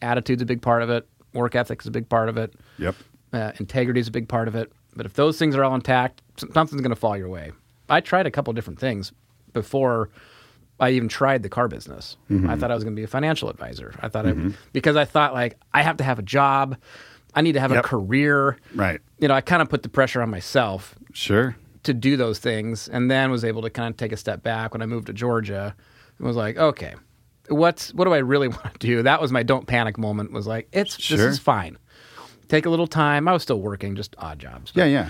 Attitude's 0.00 0.42
a 0.42 0.46
big 0.46 0.62
part 0.62 0.82
of 0.82 0.90
it. 0.90 1.06
Work 1.34 1.54
ethic 1.54 1.82
is 1.82 1.86
a 1.86 1.90
big 1.90 2.08
part 2.08 2.28
of 2.28 2.36
it. 2.38 2.54
yep 2.78 2.94
Uh, 3.32 3.52
integrity 3.58 4.00
is 4.00 4.08
a 4.08 4.10
big 4.10 4.28
part 4.28 4.48
of 4.48 4.54
it. 4.54 4.72
But 4.94 5.06
if 5.06 5.14
those 5.14 5.38
things 5.38 5.56
are 5.56 5.64
all 5.64 5.74
intact, 5.74 6.20
something's 6.36 6.82
going 6.82 6.90
to 6.90 6.96
fall 6.96 7.16
your 7.16 7.28
way. 7.28 7.52
I 7.88 8.00
tried 8.00 8.26
a 8.26 8.30
couple 8.30 8.52
different 8.52 8.78
things 8.78 9.12
before 9.52 10.10
I 10.80 10.90
even 10.90 11.08
tried 11.08 11.42
the 11.42 11.48
car 11.48 11.68
business. 11.68 12.16
I 12.48 12.56
thought 12.56 12.70
I 12.70 12.74
was 12.74 12.84
going 12.84 12.94
to 12.94 13.00
be 13.00 13.04
a 13.04 13.08
financial 13.08 13.48
advisor. 13.48 13.94
I 14.00 14.08
thought 14.08 14.26
I, 14.26 14.34
because 14.72 14.96
I 14.96 15.04
thought 15.04 15.32
like 15.32 15.56
I 15.72 15.82
have 15.82 15.96
to 15.98 16.04
have 16.04 16.18
a 16.18 16.22
job, 16.22 16.76
I 17.34 17.40
need 17.40 17.52
to 17.52 17.60
have 17.60 17.70
Yep. 17.70 17.84
a 17.84 17.88
career. 17.88 18.58
right 18.74 19.00
You 19.18 19.28
know, 19.28 19.34
I 19.34 19.40
kind 19.40 19.62
of 19.62 19.68
put 19.70 19.82
the 19.82 19.88
pressure 19.88 20.20
on 20.22 20.30
myself 20.30 20.94
sure 21.14 21.56
to 21.84 21.94
do 21.94 22.16
those 22.16 22.38
things, 22.38 22.88
and 22.88 23.10
then 23.10 23.30
was 23.30 23.44
able 23.44 23.62
to 23.62 23.70
kind 23.70 23.88
of 23.90 23.96
take 23.96 24.12
a 24.12 24.16
step 24.16 24.42
back 24.42 24.72
when 24.74 24.82
I 24.82 24.86
moved 24.86 25.06
to 25.06 25.12
Georgia. 25.12 25.74
and 26.18 26.26
was 26.26 26.36
like, 26.36 26.56
okay, 26.56 26.94
what's 27.48 27.92
what 27.94 28.04
do 28.04 28.12
I 28.14 28.18
really 28.18 28.48
want 28.56 28.74
to 28.80 28.86
do? 28.86 29.02
That 29.02 29.20
was 29.20 29.32
my 29.32 29.42
don't 29.42 29.66
panic 29.66 29.96
moment. 29.98 30.32
Was 30.32 30.46
like, 30.46 30.68
it's 30.72 31.00
Sure. 31.00 31.16
this 31.16 31.26
is 31.26 31.38
fine. 31.38 31.78
Take 32.52 32.66
a 32.66 32.70
little 32.70 32.86
time. 32.86 33.26
I 33.28 33.32
was 33.32 33.42
still 33.42 33.60
working, 33.60 33.96
just 33.96 34.14
odd 34.18 34.38
jobs. 34.38 34.72
yeah 34.74 34.84
yeah 34.84 35.08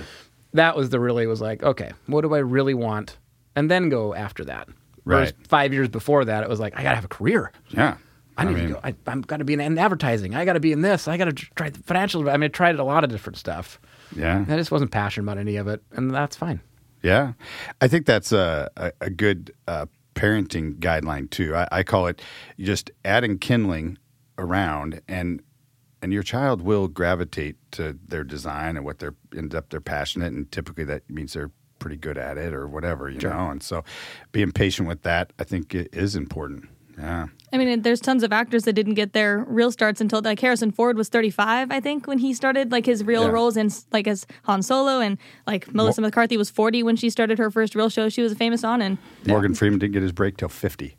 That 0.55 0.77
was 0.77 0.91
the 0.91 1.01
really 1.01 1.27
was 1.27 1.41
like, 1.41 1.63
okay, 1.65 1.91
what 2.07 2.21
do 2.21 2.35
I 2.35 2.39
really 2.39 2.73
want? 2.75 3.19
And 3.57 3.69
then 3.71 3.89
go 3.89 4.15
after 4.15 4.45
that. 4.45 4.69
Whereas 5.05 5.33
Right. 5.37 5.47
five 5.49 5.73
years 5.73 5.89
before 5.89 6.25
that, 6.25 6.45
it 6.45 6.49
was 6.49 6.61
like, 6.61 6.75
I 6.79 6.83
gotta 6.85 6.95
have 6.95 7.05
a 7.05 7.09
career. 7.09 7.51
yeah 7.71 7.97
I 8.39 8.45
need 8.45 8.55
mean, 8.55 8.67
to 8.69 8.73
go. 8.75 8.81
I, 8.85 8.95
I'm 9.09 9.21
got 9.23 9.39
to 9.39 9.45
be 9.45 9.53
in, 9.55 9.61
in 9.61 9.77
advertising. 9.77 10.35
I 10.35 10.45
got 10.47 10.55
to 10.55 10.61
be 10.61 10.73
in 10.73 10.81
this. 10.81 11.07
I 11.07 11.19
got 11.19 11.27
to 11.27 11.33
try 11.33 11.69
the 11.69 11.81
financial. 11.81 12.31
I 12.31 12.37
mean, 12.39 12.45
I 12.45 12.49
tried 12.49 12.79
a 12.79 12.85
lot 12.85 13.05
of 13.05 13.11
different 13.11 13.37
stuff. 13.37 13.79
yeah 14.17 14.45
I 14.49 14.57
just 14.57 14.71
wasn't 14.71 14.91
passionate 14.91 15.25
about 15.25 15.37
any 15.39 15.57
of 15.57 15.69
it, 15.69 15.83
and 15.93 16.11
that's 16.15 16.35
fine. 16.37 16.61
Yeah, 17.03 17.33
I 17.83 17.89
think 17.89 18.07
that's 18.07 18.33
a 18.33 18.71
a, 18.77 18.93
a 19.03 19.11
good 19.11 19.53
uh, 19.69 19.85
parenting 20.15 20.79
guideline 20.79 21.29
too. 21.29 21.55
I, 21.55 21.67
I 21.73 21.83
call 21.83 22.07
it 22.07 22.23
just 22.59 22.91
adding 23.05 23.39
kindling 23.39 23.99
around, 24.39 25.03
and 25.09 25.43
and 26.03 26.13
your 26.13 26.23
child 26.23 26.61
will 26.63 26.89
gravitate 26.89 27.57
to 27.73 27.97
their 28.07 28.25
design 28.25 28.77
and 28.77 28.85
what 28.85 28.99
they're 28.99 29.15
end 29.37 29.55
up 29.55 29.71
they're 29.71 29.81
passionate, 29.81 30.33
and 30.33 30.51
typically 30.53 30.85
that 30.85 31.09
means 31.09 31.33
they're 31.33 31.51
pretty 31.79 31.97
good 31.97 32.19
at 32.19 32.37
it 32.39 32.53
or 32.53 32.69
whatever, 32.69 33.09
you 33.09 33.19
know. 33.21 33.49
And 33.51 33.63
so, 33.63 33.83
being 34.33 34.53
patient 34.53 34.87
with 34.89 35.03
that, 35.03 35.33
I 35.39 35.45
think, 35.45 35.75
it 35.75 35.89
is 35.95 36.15
important. 36.15 36.69
Yeah, 36.99 37.29
I 37.51 37.57
mean, 37.57 37.81
there's 37.81 38.01
tons 38.01 38.23
of 38.23 38.35
actors 38.35 38.65
that 38.65 38.75
didn't 38.75 38.95
get 38.95 39.15
their 39.15 39.39
real 39.49 39.73
starts 39.73 40.03
until 40.03 40.21
like 40.21 40.39
Harrison 40.41 40.71
Ford 40.71 40.99
was 40.99 41.09
35, 41.09 41.71
I 41.71 41.81
think, 41.81 42.07
when 42.07 42.19
he 42.19 42.35
started 42.35 42.71
like 42.71 42.85
his 42.85 43.03
real 43.03 43.23
Yeah. 43.25 43.31
roles 43.31 43.57
in 43.57 43.71
like 43.93 44.07
as 44.07 44.27
Han 44.45 44.61
Solo, 44.63 45.01
and 45.01 45.17
like 45.47 45.73
Melissa 45.75 46.03
McCarthy 46.03 46.37
was 46.37 46.51
40 46.51 46.83
when 46.83 46.97
she 46.97 47.09
started 47.09 47.39
her 47.39 47.51
first 47.51 47.75
real 47.75 47.89
show 47.89 48.11
she 48.11 48.21
was 48.21 48.35
famous 48.35 48.63
on, 48.63 48.83
and 48.83 48.99
Morgan 49.27 49.55
Freeman 49.55 49.79
didn't 49.79 49.95
get 49.95 50.03
his 50.03 50.13
break 50.13 50.37
till 50.37 50.51
fifty. 50.51 50.97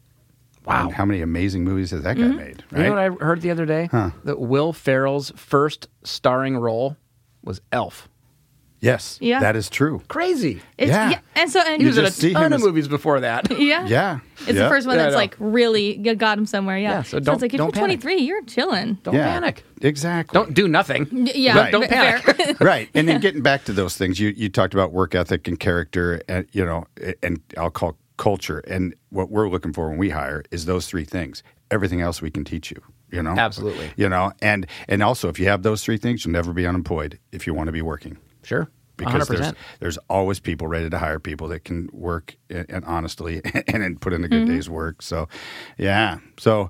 Wow. 0.66 0.86
And 0.86 0.94
how 0.94 1.06
many 1.06 1.22
amazing 1.22 1.64
movies 1.64 1.92
has 1.92 2.04
that 2.04 2.16
guy 2.16 2.24
mm-hmm. 2.24 2.38
made? 2.38 2.64
Right? 2.72 2.84
You 2.84 2.90
know 2.90 2.92
what 2.92 3.22
I 3.22 3.26
heard 3.26 3.42
the 3.42 3.52
other 3.52 3.66
day? 3.66 3.90
That 4.24 4.40
Will 4.40 4.72
Ferrell's 4.74 5.32
first 5.36 5.88
starring 6.04 6.58
role 6.58 6.96
was 7.44 7.60
Elf. 7.74 8.08
yes, 8.80 9.18
Yeah. 9.22 9.40
that 9.42 9.56
is 9.58 9.70
true. 9.70 10.02
Crazy. 10.08 10.62
it's, 10.78 10.90
Yeah. 10.90 11.20
and 11.36 11.50
so 11.52 11.60
and 11.62 11.82
He 11.82 11.88
was 11.88 11.98
in 11.98 12.06
a 12.06 12.08
just 12.08 12.20
see 12.20 12.30
him 12.30 12.36
ton 12.36 12.54
of 12.54 12.60
as- 12.60 12.66
movies 12.66 12.88
before 12.88 13.20
that. 13.22 13.50
yeah, 13.60 13.86
Yeah, 13.86 14.20
It's 14.40 14.48
yeah. 14.54 14.64
the 14.64 14.70
first 14.70 14.88
one 14.88 14.96
Yeah, 14.96 15.04
that's 15.04 15.16
like 15.16 15.36
really 15.40 15.96
got 15.98 16.38
him 16.38 16.46
somewhere. 16.46 16.78
Yeah. 16.78 16.92
Yeah, 16.92 17.02
so 17.04 17.18
it's 17.18 17.26
don't- 17.26 17.42
like 17.42 17.54
if 17.54 17.58
don't 17.58 17.68
you're 17.76 17.86
panic. 17.86 18.02
23, 18.02 18.26
you're 18.26 18.44
chilling. 18.44 18.96
Don't 19.04 19.16
Yeah, 19.16 19.34
panic. 19.34 19.64
Exactly. 19.82 20.34
Don't 20.38 20.54
do 20.54 20.68
nothing. 20.70 21.08
Yeah. 21.36 21.58
Right. 21.58 21.72
Don't 21.72 21.90
fair. 21.90 22.20
panic. 22.20 22.60
right 22.62 22.90
and 22.94 23.08
then 23.08 23.20
getting 23.20 23.42
back 23.42 23.66
to 23.66 23.74
those 23.74 23.98
things 23.98 24.20
you 24.20 24.30
you 24.30 24.48
talked 24.50 24.74
about 24.74 24.92
work 24.94 25.16
ethic 25.16 25.48
and 25.48 25.60
character 25.60 26.22
and 26.30 26.48
you 26.54 26.64
know 26.66 26.86
and 27.22 27.42
i'll 27.58 27.70
call 27.72 27.98
culture 28.18 28.60
and 28.68 28.94
what 29.10 29.30
we're 29.30 29.50
looking 29.50 29.74
for 29.74 29.90
when 29.90 29.98
we 29.98 30.10
hire 30.10 30.44
is 30.52 30.66
those 30.66 30.88
three 30.88 31.06
things 31.06 31.42
everything 31.72 32.02
else 32.02 32.22
we 32.22 32.30
can 32.30 32.44
teach 32.44 32.70
you 32.70 32.82
you 33.12 33.22
know 33.22 33.32
Absolutely. 33.32 33.92
you 33.96 34.08
know 34.08 34.32
and 34.42 34.68
and 34.88 35.02
also 35.02 35.30
if 35.30 35.40
you 35.40 35.48
have 35.48 35.64
those 35.64 35.84
three 35.84 35.98
things 35.98 36.24
you'll 36.24 36.34
never 36.34 36.54
be 36.54 36.68
unemployed 36.68 37.20
if 37.32 37.48
you 37.48 37.54
want 37.54 37.68
to 37.68 37.72
be 37.72 37.82
working 37.82 38.18
Sure. 38.44 38.70
because 38.98 39.28
100%. 39.28 39.38
there's 39.38 39.54
there's 39.80 39.98
always 40.10 40.40
people 40.40 40.68
ready 40.68 40.90
to 40.90 40.98
hire 40.98 41.20
people 41.20 41.48
that 41.48 41.64
can 41.64 41.90
work 41.92 42.36
and, 42.50 42.66
and 42.70 42.86
honestly 42.86 43.42
and, 43.68 43.82
then 43.82 43.98
put 43.98 44.14
in 44.14 44.24
a 44.24 44.28
good 44.28 44.44
mm-hmm. 44.44 44.54
day's 44.54 44.70
work. 44.70 45.02
So, 45.02 45.28
yeah. 45.78 46.20
So, 46.38 46.70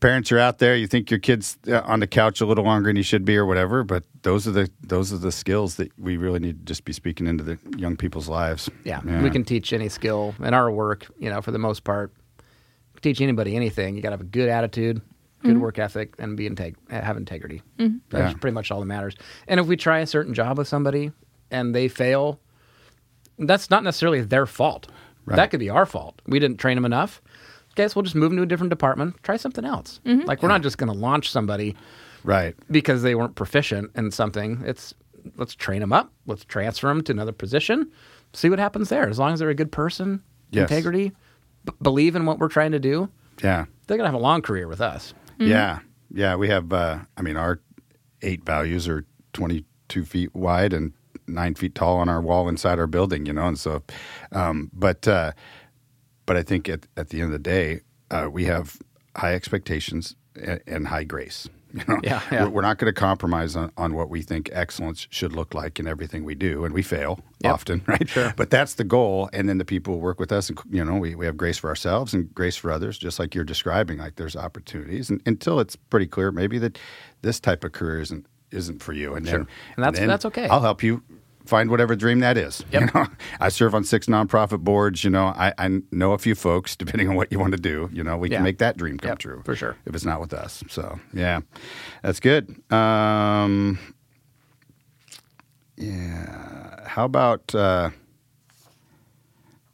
parents 0.00 0.30
are 0.32 0.38
out 0.38 0.58
there. 0.58 0.76
You 0.76 0.86
think 0.86 1.10
your 1.10 1.20
kid's 1.20 1.56
uh, 1.68 1.80
on 1.84 2.00
the 2.00 2.06
couch 2.06 2.40
a 2.40 2.46
little 2.46 2.64
longer 2.64 2.88
than 2.88 2.96
he 2.96 3.02
should 3.02 3.24
be, 3.24 3.36
or 3.36 3.44
whatever. 3.46 3.82
But 3.84 4.04
those 4.22 4.46
are 4.46 4.52
the 4.52 4.70
those 4.82 5.12
are 5.12 5.18
the 5.18 5.32
skills 5.32 5.76
that 5.76 5.90
we 5.98 6.16
really 6.16 6.38
need 6.40 6.58
to 6.60 6.64
just 6.64 6.84
be 6.84 6.92
speaking 6.92 7.26
into 7.26 7.44
the 7.44 7.58
young 7.76 7.96
people's 7.96 8.28
lives. 8.28 8.68
Yeah, 8.84 9.00
we 9.22 9.30
can 9.30 9.44
teach 9.44 9.72
any 9.72 9.88
skill 9.88 10.34
in 10.40 10.54
our 10.54 10.70
work. 10.70 11.06
You 11.18 11.30
know, 11.30 11.40
for 11.40 11.50
the 11.50 11.58
most 11.58 11.84
part, 11.84 12.12
teach 13.02 13.20
anybody 13.20 13.56
anything. 13.56 13.96
You 13.96 14.02
got 14.02 14.10
to 14.10 14.14
have 14.14 14.20
a 14.20 14.24
good 14.24 14.48
attitude, 14.48 15.00
good 15.42 15.58
work 15.58 15.78
ethic, 15.78 16.14
and 16.18 16.36
be 16.36 16.48
integ- 16.48 16.76
have 16.90 17.16
integrity. 17.16 17.62
That's 17.76 17.92
Yeah. 18.12 18.32
pretty 18.34 18.54
much 18.54 18.70
all 18.70 18.80
that 18.80 18.86
matters. 18.86 19.14
And 19.46 19.60
if 19.60 19.66
we 19.66 19.76
try 19.76 20.00
a 20.00 20.06
certain 20.06 20.34
job 20.34 20.58
with 20.58 20.68
somebody 20.68 21.12
and 21.50 21.74
they 21.74 21.88
fail, 21.88 22.40
that's 23.38 23.70
not 23.70 23.84
necessarily 23.84 24.20
their 24.22 24.46
fault. 24.46 24.88
Right. 25.24 25.36
That 25.36 25.50
could 25.50 25.60
be 25.60 25.70
our 25.70 25.86
fault. 25.86 26.20
We 26.26 26.38
didn't 26.38 26.58
train 26.58 26.74
them 26.76 26.84
enough. 26.84 27.20
Guess 27.78 27.94
we'll 27.94 28.02
just 28.02 28.16
move 28.16 28.30
them 28.30 28.38
to 28.38 28.42
a 28.42 28.46
different 28.46 28.70
department. 28.70 29.22
Try 29.22 29.36
something 29.36 29.64
else. 29.64 30.00
Like 30.04 30.42
we're 30.42 30.48
not 30.48 30.62
just 30.62 30.78
going 30.78 30.92
to 30.92 30.98
launch 30.98 31.30
somebody 31.30 31.76
right. 32.24 32.56
because 32.72 33.02
they 33.02 33.14
weren't 33.14 33.36
proficient 33.36 33.92
in 33.94 34.10
something. 34.10 34.60
It's 34.66 34.94
let's 35.36 35.54
train 35.54 35.78
them 35.78 35.92
up. 35.92 36.12
Let's 36.26 36.44
transfer 36.44 36.88
them 36.88 37.04
to 37.04 37.12
another 37.12 37.30
position. 37.30 37.88
See 38.32 38.50
what 38.50 38.58
happens 38.58 38.88
there. 38.88 39.08
As 39.08 39.20
long 39.20 39.32
as 39.32 39.38
they're 39.38 39.48
a 39.50 39.54
good 39.54 39.70
person, 39.70 40.24
Yes. 40.50 40.68
integrity, 40.68 41.12
b- 41.66 41.72
believe 41.80 42.16
in 42.16 42.26
what 42.26 42.40
we're 42.40 42.48
trying 42.48 42.72
to 42.72 42.80
do, 42.80 43.10
Yeah. 43.44 43.66
they're 43.86 43.96
gonna 43.96 44.08
have 44.08 44.14
a 44.18 44.18
long 44.18 44.42
career 44.42 44.66
with 44.66 44.80
us. 44.80 45.14
Yeah, 45.38 45.78
yeah. 46.12 46.34
We 46.34 46.48
have. 46.48 46.72
Uh, 46.72 46.98
I 47.16 47.22
mean, 47.22 47.36
our 47.36 47.60
eight 48.22 48.44
values 48.44 48.88
are 48.88 49.04
twenty-two 49.34 50.04
feet 50.04 50.34
wide 50.34 50.72
and 50.72 50.94
nine 51.28 51.54
feet 51.54 51.76
tall 51.76 51.98
on 51.98 52.08
our 52.08 52.20
wall 52.20 52.48
inside 52.48 52.80
our 52.80 52.88
building. 52.88 53.24
You 53.26 53.34
know, 53.34 53.46
and 53.46 53.56
so, 53.58 53.84
um, 54.32 54.68
but 54.72 55.06
uh, 55.06 55.30
but 56.28 56.36
I 56.36 56.44
think 56.44 56.68
at 56.68 56.86
at 56.96 57.08
the 57.08 57.20
end 57.20 57.26
of 57.26 57.32
the 57.32 57.38
day, 57.50 57.80
uh, 58.12 58.28
we 58.30 58.44
have 58.44 58.76
high 59.16 59.34
expectations 59.34 60.14
and, 60.40 60.60
and 60.66 60.86
high 60.88 61.04
grace. 61.04 61.48
You 61.74 61.82
know, 61.86 62.00
Yeah, 62.02 62.22
yeah. 62.32 62.44
We're, 62.44 62.48
we're 62.50 62.62
not 62.62 62.78
going 62.78 62.88
to 62.94 62.98
compromise 62.98 63.54
on, 63.54 63.70
on 63.76 63.92
what 63.94 64.08
we 64.08 64.22
think 64.22 64.48
excellence 64.54 65.06
should 65.10 65.34
look 65.34 65.52
like 65.52 65.78
in 65.78 65.86
everything 65.86 66.24
we 66.24 66.34
do, 66.34 66.64
and 66.64 66.72
we 66.72 66.80
fail 66.82 67.20
Yep. 67.44 67.52
often, 67.52 67.82
right? 67.86 68.08
Sure. 68.08 68.32
But 68.38 68.48
that's 68.48 68.74
the 68.74 68.84
goal, 68.84 69.28
and 69.34 69.48
then 69.50 69.58
the 69.58 69.66
people 69.66 69.92
who 69.94 70.00
work 70.00 70.18
with 70.18 70.32
us, 70.32 70.48
and 70.48 70.58
you 70.70 70.82
know, 70.82 70.96
we, 70.96 71.14
we 71.14 71.26
have 71.26 71.36
grace 71.36 71.58
for 71.58 71.68
ourselves 71.68 72.14
and 72.14 72.34
grace 72.34 72.56
for 72.56 72.72
others, 72.72 72.96
just 72.96 73.18
like 73.18 73.34
you're 73.34 73.44
describing. 73.44 73.98
Like 73.98 74.16
there's 74.16 74.34
opportunities, 74.34 75.10
and, 75.10 75.20
until 75.26 75.60
it's 75.60 75.76
pretty 75.76 76.06
clear, 76.06 76.32
maybe 76.32 76.58
that 76.58 76.78
this 77.20 77.38
type 77.38 77.62
of 77.64 77.72
career 77.72 78.00
isn't 78.00 78.24
isn't 78.50 78.82
for 78.82 78.94
you, 78.94 79.14
and 79.14 79.26
Sure. 79.28 79.38
then 79.40 79.46
And 79.76 79.84
that's- 79.84 79.98
then 80.00 80.08
that's 80.08 80.24
okay. 80.24 80.48
I'll 80.48 80.62
help 80.62 80.82
you 80.82 81.02
find 81.48 81.70
whatever 81.70 81.96
dream 81.96 82.20
that 82.20 82.36
is. 82.36 82.62
Yep. 82.72 82.80
You 82.82 82.88
know, 82.94 83.06
I 83.40 83.48
serve 83.48 83.74
on 83.74 83.82
six 83.84 84.06
nonprofit 84.06 84.60
boards. 84.60 85.02
You 85.02 85.10
know, 85.10 85.26
I, 85.26 85.52
I 85.58 85.80
know 85.90 86.12
a 86.12 86.18
few 86.18 86.34
folks. 86.34 86.76
Depending 86.76 87.08
on 87.08 87.14
what 87.16 87.32
you 87.32 87.38
want 87.38 87.52
to 87.52 87.60
do, 87.60 87.88
you 87.92 88.04
know, 88.04 88.16
we 88.18 88.28
Yeah. 88.30 88.36
can 88.38 88.44
make 88.44 88.58
that 88.58 88.76
dream 88.76 88.98
come 88.98 89.08
Yep, 89.10 89.18
true 89.18 89.42
for 89.44 89.56
sure. 89.56 89.76
If 89.86 89.94
it's 89.94 90.04
not 90.04 90.20
with 90.20 90.32
us, 90.34 90.62
so 90.68 91.00
yeah, 91.14 91.40
that's 92.02 92.20
good. 92.20 92.54
Um, 92.72 93.78
yeah, 95.76 96.86
how 96.88 97.04
about? 97.04 97.54
Uh, 97.54 97.90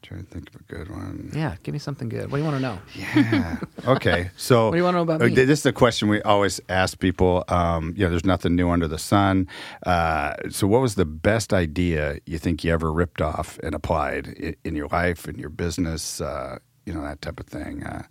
trying 0.05 0.25
to 0.25 0.31
think 0.31 0.51
of 0.55 0.61
a 0.61 0.65
good 0.65 0.89
one. 0.91 1.31
Yeah, 1.35 1.57
give 1.63 1.73
me 1.73 1.79
something 1.79 2.09
good. 2.09 2.31
What 2.31 2.39
do 2.39 2.45
you 2.45 2.49
want 2.51 2.57
to 2.57 2.63
know? 2.63 2.79
Yeah. 2.95 3.59
Okay. 3.87 4.31
So, 4.37 4.67
What 4.67 4.73
do 4.73 4.79
you 4.79 4.85
wanna 4.85 4.99
know 4.99 5.03
about 5.03 5.21
me? 5.21 5.29
This 5.35 5.61
is 5.61 5.67
a 5.67 5.73
question 5.73 6.09
we 6.09 6.21
always 6.23 6.61
ask 6.69 6.99
people. 6.99 7.45
Um, 7.49 7.95
you 7.97 8.05
know, 8.05 8.11
there's 8.11 8.25
nothing 8.25 8.55
new 8.55 8.69
under 8.71 8.87
the 8.87 8.99
sun. 8.99 9.49
Uh, 9.87 10.35
so, 10.51 10.67
what 10.67 10.81
was 10.83 10.95
the 10.97 11.05
best 11.07 11.53
idea 11.53 12.19
you 12.27 12.39
think 12.39 12.63
you 12.65 12.73
ever 12.73 12.93
ripped 12.93 13.23
off 13.23 13.59
and 13.63 13.75
applied 13.75 14.27
in, 14.29 14.55
in 14.65 14.77
your 14.77 14.89
life, 14.89 15.27
in 15.27 15.39
your 15.39 15.51
business? 15.51 16.21
Uh, 16.21 16.59
you 16.87 16.93
know, 16.93 17.03
that 17.03 17.23
type 17.23 17.41
of 17.41 17.47
thing. 17.47 17.83
Uh, 17.83 18.03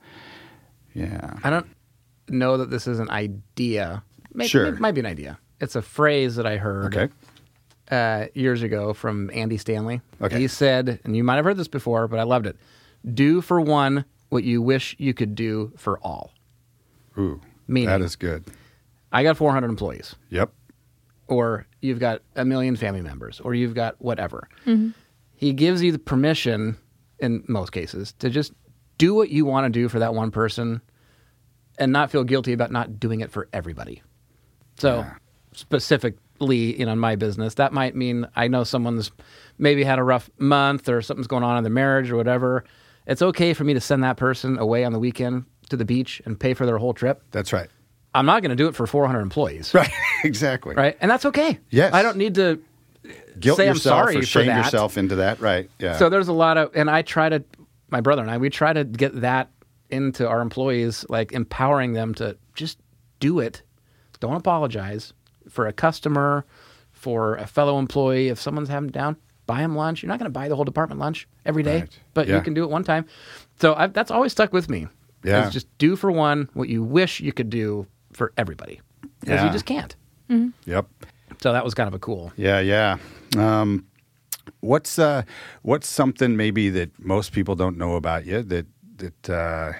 yeah. 0.94 1.36
I 1.44 1.50
don't 1.50 1.68
know 2.28 2.58
that 2.58 2.70
this 2.70 2.88
is 2.88 3.00
an 3.00 3.10
idea. 3.10 4.04
Maybe, 4.34 4.48
Sure. 4.48 4.66
It 4.66 4.80
might 4.80 4.94
be 4.94 5.00
an 5.02 5.06
idea. 5.06 5.38
It's 5.60 5.76
a 5.76 5.82
phrase 5.82 6.36
that 6.36 6.46
I 6.46 6.58
heard 6.58 6.96
Okay. 6.96 7.14
Uh, 7.94 8.28
years 8.34 8.62
ago 8.64 8.94
from 8.94 9.30
Andy 9.34 9.58
Stanley. 9.58 10.02
Okay. 10.22 10.40
He 10.40 10.48
said, 10.48 11.00
and 11.04 11.16
you 11.16 11.24
might 11.24 11.36
have 11.36 11.46
heard 11.46 11.58
this 11.58 11.68
before, 11.68 12.08
but 12.08 12.20
I 12.20 12.24
loved 12.24 12.46
it 12.48 12.58
do 13.14 13.42
for 13.42 13.60
one 13.60 14.06
what 14.30 14.44
you 14.46 14.62
wish 14.62 14.96
you 14.98 15.14
could 15.14 15.36
do 15.36 15.72
for 15.78 16.00
all. 16.00 16.32
Ooh, 17.18 17.40
Meaning. 17.68 17.90
that 17.90 18.02
is 18.02 18.16
good. 18.16 18.46
I 19.12 19.24
got 19.24 19.36
400 19.38 19.68
employees, 19.70 20.16
Yep. 20.30 20.52
or 21.28 21.68
you've 21.82 22.00
got 22.00 22.22
a 22.36 22.46
million 22.46 22.76
family 22.78 23.02
members, 23.02 23.40
or 23.42 23.54
you've 23.54 23.76
got 23.76 24.02
whatever. 24.02 24.48
He 25.36 25.52
gives 25.54 25.84
you 25.84 25.92
the 25.92 26.00
permission, 26.00 26.78
in 27.20 27.44
most 27.48 27.72
cases, 27.74 28.14
to 28.20 28.30
just 28.30 28.54
do 28.98 29.14
what 29.14 29.30
you 29.30 29.46
want 29.46 29.66
to 29.72 29.80
do 29.80 29.90
for 29.90 30.00
that 30.00 30.14
one 30.16 30.32
person 30.32 30.82
and 31.78 31.92
not 31.92 32.10
feel 32.10 32.24
guilty 32.24 32.54
about 32.54 32.72
not 32.72 33.00
doing 33.00 33.20
it 33.20 33.30
for 33.32 33.50
everybody. 33.52 34.02
So, 34.80 35.00
Yeah. 35.00 35.14
specifically, 35.54 36.20
you 36.40 36.86
know, 36.86 36.94
in 36.94 37.00
my 37.00 37.16
business, 37.16 37.56
that 37.56 37.74
might 37.74 37.96
mean 37.96 38.28
I 38.36 38.48
know 38.48 38.64
someone's 38.64 39.12
maybe 39.58 39.84
had 39.84 40.00
a 40.00 40.04
rough 40.04 40.30
month 40.38 40.90
or 40.90 41.02
something's 41.02 41.28
going 41.28 41.44
on 41.44 41.58
in 41.58 41.64
their 41.64 41.72
marriage 41.72 42.12
or 42.12 42.16
whatever. 42.16 42.64
It's 43.06 43.22
okay 43.22 43.54
for 43.54 43.64
me 43.64 43.74
to 43.74 43.82
send 43.82 44.04
that 44.04 44.18
person 44.18 44.58
away 44.58 44.84
on 44.84 44.94
the 44.94 45.00
weekend 45.00 45.46
to 45.70 45.78
the 45.78 45.86
beach 45.86 46.22
and 46.26 46.40
pay 46.40 46.54
for 46.54 46.66
their 46.66 46.78
whole 46.78 46.94
trip. 46.94 47.24
That's 47.32 47.54
right. 47.54 47.70
I'm 48.16 48.26
not 48.26 48.42
going 48.42 48.52
to 48.52 48.56
do 48.56 48.68
it 48.68 48.76
for 48.76 48.86
400 48.86 49.22
employees. 49.22 49.74
Right. 49.74 49.90
exactly. 50.24 50.76
Right. 50.76 50.98
And 51.02 51.10
that's 51.10 51.26
okay. 51.26 51.60
Yes. 51.70 51.94
I 51.94 52.04
don't 52.04 52.18
need 52.18 52.36
to 52.36 52.62
Guilt 53.40 53.58
say 53.58 53.64
I'm 53.64 53.76
yourself 53.76 54.04
sorry 54.06 54.16
or 54.18 54.20
for 54.22 54.26
shame 54.26 54.48
that. 54.48 54.66
yourself 54.66 54.98
into 54.98 55.16
that. 55.16 55.40
Right. 55.40 55.70
Yeah. 55.80 55.98
So 55.98 56.10
there's 56.10 56.28
a 56.28 56.34
lot 56.34 56.58
of, 56.58 56.72
and 56.76 56.90
I 56.90 57.02
try 57.02 57.30
to, 57.30 57.44
my 57.90 58.02
brother 58.02 58.22
and 58.22 58.30
I, 58.30 58.38
we 58.38 58.50
try 58.50 58.72
to 58.72 58.84
get 58.84 59.22
that 59.22 59.50
into 59.90 60.28
our 60.28 60.42
employees, 60.42 61.06
like 61.10 61.32
empowering 61.32 61.94
them 61.94 62.14
to 62.16 62.38
just 62.54 62.80
do 63.20 63.40
it. 63.40 63.62
Don't 64.20 64.36
apologize 64.36 65.14
for 65.54 65.68
a 65.68 65.74
customer, 65.74 66.46
for 66.92 67.36
a 67.36 67.48
fellow 67.48 67.80
employee. 67.80 68.30
If 68.30 68.40
someone's 68.42 68.70
having 68.70 68.90
down, 68.90 69.16
buy 69.46 69.60
them 69.62 69.76
lunch. 69.76 70.02
You're 70.02 70.08
not 70.10 70.20
going 70.20 70.32
to 70.32 70.40
buy 70.40 70.48
the 70.50 70.56
whole 70.56 70.66
department 70.66 71.00
lunch 71.00 71.28
every 71.46 71.64
day, 71.64 71.80
Right. 71.82 72.00
but 72.14 72.28
Yeah. 72.28 72.36
you 72.38 72.42
can 72.42 72.54
do 72.54 72.64
it 72.64 72.70
one 72.70 72.84
time. 72.84 73.06
So 73.62 73.74
I've, 73.76 73.94
that's 73.94 74.12
always 74.12 74.32
stuck 74.32 74.52
with 74.54 74.70
me. 74.70 74.88
Yeah. 75.24 75.48
Is 75.48 75.54
just 75.54 75.68
do 75.78 75.96
for 75.96 76.12
one 76.12 76.50
what 76.54 76.68
you 76.70 76.84
wish 76.84 77.20
you 77.22 77.32
could 77.32 77.50
do 77.50 77.88
for 78.12 78.34
everybody, 78.38 78.82
because 79.22 79.40
Yeah. 79.40 79.46
you 79.46 79.52
just 79.52 79.66
can't. 79.66 79.96
yep. 80.66 80.88
So 81.42 81.52
that 81.54 81.64
was 81.64 81.74
kind 81.74 81.88
of 81.88 81.94
a 81.94 82.00
cool. 82.00 82.32
Yeah, 82.36 82.60
yeah. 82.60 82.98
Um, 83.38 83.86
what's 84.62 84.98
uh, 85.00 85.24
what's 85.62 85.88
something 85.88 86.36
maybe 86.38 86.70
that 86.70 86.92
most 87.00 87.32
people 87.32 87.56
don't 87.56 87.78
know 87.78 87.96
about 87.96 88.26
you 88.26 88.44
that 88.44 88.66
that 88.98 89.30
uh, 89.30 89.74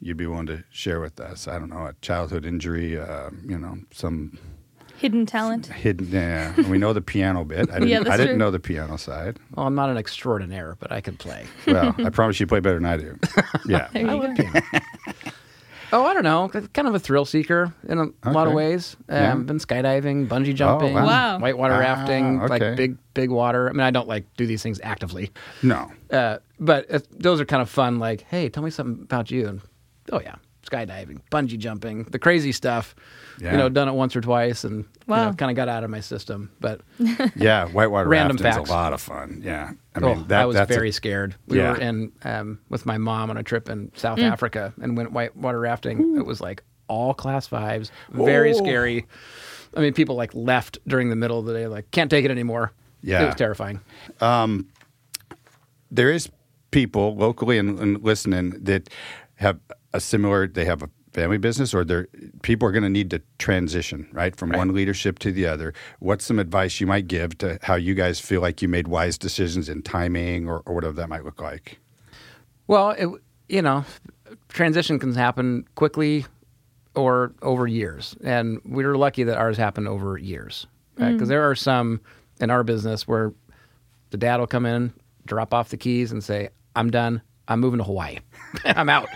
you'd 0.00 0.16
be 0.16 0.26
willing 0.26 0.46
to 0.46 0.64
share 0.70 1.00
with 1.00 1.20
us? 1.20 1.46
I 1.48 1.58
don't 1.58 1.68
know, 1.70 1.86
a 1.86 1.94
childhood 2.00 2.44
injury, 2.46 2.98
uh, 2.98 3.30
you 3.46 3.58
know, 3.58 3.78
some 3.92 4.38
Hidden 5.00 5.24
talent. 5.26 5.66
hidden. 5.68 6.08
Yeah, 6.10 6.54
we 6.68 6.76
know 6.76 6.92
the 6.92 7.00
piano 7.00 7.44
bit. 7.44 7.70
I 7.70 7.74
didn't, 7.78 7.88
Yeah, 7.88 7.98
that's 8.00 8.10
I 8.10 8.16
didn't 8.18 8.32
true. 8.32 8.38
know 8.38 8.50
the 8.50 8.60
piano 8.60 8.98
side. 8.98 9.38
Well, 9.56 9.66
I'm 9.66 9.74
not 9.74 9.88
an 9.88 9.96
extraordinaire, 9.96 10.76
but 10.78 10.92
I 10.92 11.00
can 11.00 11.16
play. 11.16 11.46
Well, 11.66 11.94
I 12.04 12.10
promise 12.10 12.38
you 12.38 12.46
play 12.46 12.60
better 12.60 12.76
than 12.76 12.84
I 12.86 12.96
do. 12.98 13.18
Yeah. 13.66 13.88
There 13.92 14.02
you 14.02 14.34
go. 14.34 14.34
Oh, 15.92 16.04
I 16.04 16.14
don't 16.14 16.22
know. 16.22 16.48
Kind 16.72 16.86
of 16.86 16.94
a 16.94 17.00
thrill 17.00 17.24
seeker 17.24 17.74
in 17.88 17.98
a 17.98 18.30
lot 18.30 18.46
of 18.46 18.52
Okay. 18.52 18.54
ways. 18.54 18.96
Um, 19.08 19.16
Yeah. 19.16 19.34
Been 19.36 19.58
skydiving, 19.58 20.28
bungee 20.28 20.54
jumping, 20.54 20.94
wow. 20.94 21.04
Wow. 21.06 21.38
whitewater 21.40 21.74
Ah, 21.74 21.78
rafting, 21.80 22.38
like 22.38 22.62
okay. 22.62 22.74
big, 22.76 22.96
big 23.14 23.30
water. 23.30 23.68
I 23.68 23.72
mean, 23.72 23.80
I 23.80 23.90
don't 23.90 24.06
like 24.06 24.24
do 24.36 24.46
these 24.46 24.62
things 24.62 24.80
actively, 24.84 25.32
No. 25.62 25.90
uh, 26.12 26.38
but 26.60 26.86
it, 26.90 27.08
those 27.18 27.40
are 27.40 27.44
kind 27.44 27.60
of 27.60 27.68
fun. 27.68 27.98
Like, 27.98 28.20
hey, 28.28 28.48
tell 28.48 28.62
me 28.62 28.70
something 28.70 29.02
about 29.02 29.32
you. 29.32 29.48
And 29.48 29.60
oh 30.12 30.20
yeah, 30.20 30.36
skydiving, 30.70 31.20
bungee 31.30 31.58
jumping, 31.58 32.04
the 32.04 32.18
crazy 32.18 32.52
stuff. 32.52 32.94
Yeah. 33.40 33.52
You 33.52 33.58
know, 33.58 33.68
done 33.70 33.88
it 33.88 33.92
once 33.92 34.14
or 34.14 34.20
twice, 34.20 34.64
and 34.64 34.76
you 35.08 35.14
know, 35.14 35.32
kind 35.36 35.50
of 35.50 35.56
got 35.56 35.68
out 35.68 35.82
of 35.82 35.90
my 35.90 36.00
system. 36.00 36.50
But 36.60 36.82
Yeah, 37.36 37.66
whitewater 37.68 38.08
Random 38.08 38.36
rafting's 38.36 38.56
facts. 38.56 38.70
a 38.70 38.72
lot 38.72 38.92
of 38.92 39.00
fun. 39.00 39.40
Yeah. 39.44 39.72
I 39.94 40.00
oh, 40.00 40.14
mean, 40.14 40.28
that, 40.28 40.42
I 40.42 40.46
was 40.46 40.54
that's 40.56 40.70
a- 40.70 40.74
very 40.74 40.92
scared. 40.92 41.34
We 41.46 41.58
Yeah. 41.58 41.70
were 41.72 41.78
in 41.78 42.12
um, 42.24 42.58
with 42.68 42.84
my 42.86 42.98
mom 42.98 43.30
on 43.30 43.36
a 43.36 43.42
trip 43.42 43.68
in 43.70 43.90
South 43.96 44.18
Africa 44.18 44.74
and 44.82 44.96
went 44.96 45.12
whitewater 45.12 45.58
rafting. 45.58 46.16
It 46.18 46.26
was 46.26 46.40
like 46.40 46.62
all 46.86 47.14
class 47.14 47.46
fives, 47.46 47.90
very 48.10 48.50
Oh. 48.52 48.58
scary. 48.58 49.06
I 49.76 49.80
mean, 49.80 49.94
people 49.94 50.16
like 50.16 50.34
left 50.34 50.78
during 50.86 51.08
the 51.08 51.16
middle 51.16 51.38
of 51.38 51.46
the 51.46 51.54
day, 51.54 51.66
like 51.66 51.90
can't 51.92 52.10
take 52.10 52.24
it 52.24 52.30
anymore. 52.30 52.72
Yeah. 53.02 53.22
it 53.22 53.26
was 53.26 53.34
terrifying. 53.36 53.80
Um, 54.20 54.68
there 55.90 56.10
is 56.10 56.28
people 56.70 57.16
locally 57.16 57.56
and, 57.58 57.78
and 57.78 58.02
listening 58.04 58.50
that 58.64 58.90
have 59.36 59.58
a 59.92 60.00
similar 60.00 60.46
they 60.46 60.64
have 60.64 60.82
a 60.82 60.90
family 61.12 61.38
business 61.38 61.74
or 61.74 61.84
they're 61.84 62.06
people 62.42 62.68
are 62.68 62.72
going 62.72 62.84
to 62.84 62.88
need 62.88 63.10
to 63.10 63.20
transition 63.38 64.06
right 64.12 64.36
from 64.36 64.50
one 64.50 64.72
leadership 64.72 65.18
to 65.18 65.32
the 65.32 65.44
other 65.44 65.74
what's 65.98 66.24
some 66.24 66.38
advice 66.38 66.80
you 66.80 66.86
might 66.86 67.08
give 67.08 67.36
to 67.36 67.58
how 67.62 67.74
you 67.74 67.94
guys 67.94 68.20
feel 68.20 68.40
like 68.40 68.62
you 68.62 68.68
made 68.68 68.86
wise 68.86 69.18
decisions 69.18 69.68
in 69.68 69.82
timing 69.82 70.48
or, 70.48 70.62
or 70.66 70.74
whatever 70.74 70.92
that 70.92 71.08
might 71.08 71.24
look 71.24 71.40
like 71.40 71.80
Well, 72.70 72.90
it, 72.90 73.08
you 73.48 73.62
know, 73.62 73.84
transition 74.48 75.00
can 75.00 75.12
happen 75.12 75.66
quickly 75.74 76.24
or 76.94 77.32
over 77.42 77.66
years, 77.66 78.14
and 78.22 78.60
we 78.64 78.84
were 78.84 78.96
lucky 78.96 79.24
that 79.24 79.36
ours 79.36 79.56
happened 79.56 79.88
over 79.88 80.16
years. 80.16 80.68
Because 80.94 81.22
mm. 81.22 81.26
there 81.26 81.50
are 81.50 81.56
some 81.56 82.00
in 82.40 82.48
our 82.48 82.62
business 82.62 83.08
where 83.08 83.32
the 84.10 84.18
dad 84.18 84.38
will 84.38 84.46
come 84.46 84.66
in, 84.66 84.92
drop 85.26 85.52
off 85.52 85.70
the 85.70 85.76
keys, 85.76 86.12
and 86.12 86.22
say, 86.22 86.50
"I'm 86.76 86.92
done. 86.92 87.22
I'm 87.48 87.58
moving 87.58 87.78
to 87.78 87.84
Hawaii. 87.84 88.18
I'm 88.64 88.88
out." 88.88 89.08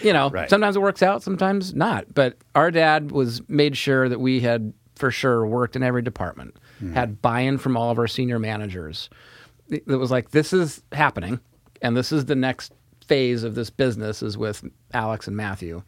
You 0.00 0.12
know, 0.12 0.30
Right. 0.30 0.48
sometimes 0.50 0.76
it 0.76 0.80
works 0.80 1.02
out, 1.02 1.22
sometimes 1.22 1.74
not. 1.74 2.12
But 2.14 2.36
our 2.54 2.70
dad 2.70 3.10
was 3.12 3.42
made 3.48 3.76
sure 3.76 4.08
that 4.08 4.20
we 4.20 4.40
had 4.40 4.72
for 4.96 5.10
sure 5.10 5.46
worked 5.46 5.76
in 5.76 5.82
every 5.82 6.02
department, 6.02 6.56
had 6.94 7.20
buy-in 7.22 7.58
from 7.58 7.76
all 7.76 7.90
of 7.90 7.98
our 7.98 8.06
senior 8.08 8.38
managers. 8.38 9.08
It 9.68 9.86
was 9.86 10.10
like 10.10 10.30
this 10.30 10.52
is 10.52 10.82
happening, 10.92 11.40
and 11.80 11.96
this 11.96 12.12
is 12.12 12.26
the 12.26 12.34
next 12.36 12.72
phase 13.06 13.42
of 13.42 13.54
this 13.54 13.70
business 13.70 14.22
is 14.22 14.36
with 14.38 14.64
Alex 14.92 15.26
and 15.26 15.36
Matthew. 15.36 15.82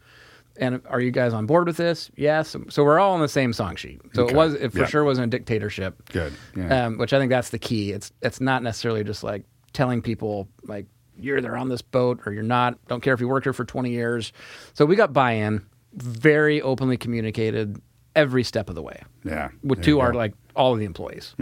And 0.57 0.81
are 0.87 1.01
you 1.01 1.11
guys 1.11 1.33
on 1.33 1.45
board 1.45 1.67
with 1.67 1.75
this? 1.77 2.09
Yes. 2.15 2.55
So 2.69 2.83
we're 2.85 2.97
all 2.99 3.13
on 3.13 3.19
the 3.19 3.27
same 3.27 3.51
song 3.51 3.75
sheet. 3.75 3.99
So 4.13 4.23
Okay. 4.23 4.33
it 4.33 4.37
was 4.37 4.53
it 4.53 4.71
for 4.71 4.85
sure 4.85 5.03
wasn't 5.03 5.33
a 5.33 5.37
dictatorship. 5.37 6.01
Good. 6.11 6.31
Yeah. 6.55 6.85
Um, 6.85 6.97
which 6.97 7.11
I 7.13 7.19
think 7.19 7.29
that's 7.29 7.49
the 7.49 7.59
key. 7.59 7.91
It's 7.91 8.11
it's 8.21 8.39
not 8.39 8.63
necessarily 8.63 9.03
just 9.03 9.21
like 9.23 9.43
telling 9.73 10.01
people 10.01 10.47
like 10.63 10.85
you're 11.19 11.37
either 11.37 11.55
on 11.57 11.69
this 11.69 11.81
boat 11.81 12.19
or 12.25 12.33
you're 12.33 12.43
not. 12.43 12.77
Don't 12.87 13.01
care 13.01 13.13
if 13.13 13.19
you 13.21 13.27
worked 13.27 13.45
here 13.45 13.53
for 13.53 13.65
20 13.65 13.89
years. 13.91 14.31
So 14.73 14.85
we 14.85 14.95
got 14.95 15.13
buy-in, 15.13 15.65
very 15.93 16.61
openly 16.61 16.97
communicated 16.97 17.81
every 18.15 18.43
step 18.43 18.69
of 18.69 18.75
the 18.75 18.81
way 18.81 19.01
yeah 19.25 19.49
with 19.61 19.83
to 19.83 19.99
our 19.99 20.13
like 20.13 20.33
all 20.55 20.71
of 20.71 20.79
the 20.79 20.85
employees. 20.85 21.35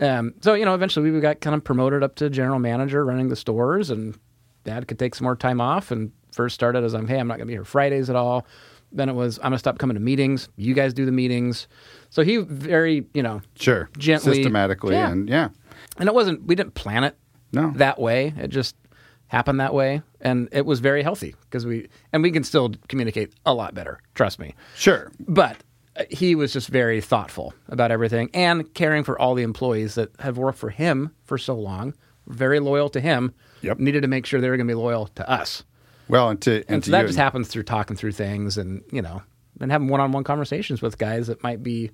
Um, 0.00 0.34
so 0.40 0.54
you 0.54 0.64
know, 0.64 0.74
eventually 0.74 1.10
we 1.10 1.20
got 1.20 1.40
kind 1.40 1.54
of 1.54 1.62
promoted 1.62 2.02
up 2.02 2.16
to 2.16 2.30
general 2.30 2.58
manager, 2.58 3.04
running 3.04 3.28
the 3.28 3.36
stores, 3.36 3.90
and 3.90 4.18
Dad 4.64 4.88
could 4.88 4.98
take 4.98 5.14
some 5.14 5.24
more 5.24 5.36
time 5.36 5.60
off. 5.60 5.90
And 5.90 6.10
first 6.32 6.54
started 6.54 6.82
as 6.82 6.94
I'm, 6.94 7.06
hey, 7.06 7.18
I'm 7.18 7.28
not 7.28 7.34
going 7.34 7.46
to 7.46 7.50
be 7.50 7.52
here 7.54 7.64
Fridays 7.64 8.08
at 8.10 8.16
all. 8.16 8.46
Then 8.90 9.08
it 9.08 9.14
was 9.14 9.38
I'm 9.38 9.44
going 9.44 9.52
to 9.52 9.58
stop 9.58 9.78
coming 9.78 9.94
to 9.94 10.00
meetings. 10.00 10.48
You 10.56 10.74
guys 10.74 10.92
do 10.92 11.06
the 11.06 11.12
meetings. 11.12 11.68
So 12.10 12.22
he 12.22 12.38
very 12.38 13.06
you 13.14 13.22
know 13.22 13.42
sure 13.54 13.88
gently- 13.96 14.34
systematically 14.36 14.94
Yeah. 14.94 15.10
and 15.10 15.28
yeah 15.28 15.48
and 15.98 16.08
it 16.08 16.14
wasn't 16.14 16.44
we 16.46 16.54
didn't 16.54 16.74
plan 16.74 17.04
it 17.04 17.16
No. 17.52 17.70
that 17.76 17.98
way. 18.00 18.34
It 18.36 18.48
just 18.48 18.74
happen 19.32 19.56
that 19.56 19.72
way, 19.74 20.02
and 20.20 20.48
it 20.52 20.66
was 20.66 20.80
very 20.80 21.02
healthy 21.02 21.34
because 21.42 21.64
we 21.66 21.88
and 22.12 22.22
we 22.22 22.30
can 22.30 22.44
still 22.44 22.70
communicate 22.88 23.32
a 23.46 23.54
lot 23.54 23.74
better. 23.74 23.98
Trust 24.14 24.38
me. 24.38 24.54
Sure. 24.76 25.10
But 25.18 25.56
uh, 25.96 26.04
he 26.10 26.34
was 26.34 26.52
just 26.52 26.68
very 26.68 27.00
thoughtful 27.00 27.54
about 27.68 27.90
everything 27.90 28.30
and 28.34 28.72
caring 28.74 29.02
for 29.04 29.18
all 29.18 29.34
the 29.34 29.42
employees 29.42 29.94
that 29.94 30.10
have 30.20 30.36
worked 30.38 30.58
for 30.58 30.70
him 30.70 31.10
for 31.24 31.38
so 31.38 31.54
long, 31.54 31.94
very 32.26 32.60
loyal 32.60 32.88
to 32.90 33.00
him. 33.00 33.32
Yep. 33.62 33.78
Needed 33.78 34.02
to 34.02 34.08
make 34.08 34.26
sure 34.26 34.40
they 34.40 34.50
were 34.50 34.56
going 34.56 34.66
to 34.68 34.74
be 34.74 34.78
loyal 34.78 35.06
to 35.14 35.28
us. 35.28 35.64
Well, 36.08 36.28
and 36.30 36.40
to 36.42 36.56
and, 36.56 36.64
And 36.68 36.82
to 36.84 36.90
so 36.90 36.92
that 36.92 37.02
just 37.02 37.14
and- 37.14 37.22
happens 37.22 37.48
through 37.48 37.62
talking 37.62 37.96
through 37.96 38.12
things 38.12 38.58
and, 38.58 38.82
you 38.92 39.00
know, 39.00 39.22
and 39.60 39.70
having 39.70 39.88
one 39.88 40.00
on 40.00 40.12
one 40.12 40.24
conversations 40.24 40.82
with 40.82 40.98
guys 40.98 41.28
that 41.28 41.42
might 41.42 41.62
be 41.62 41.90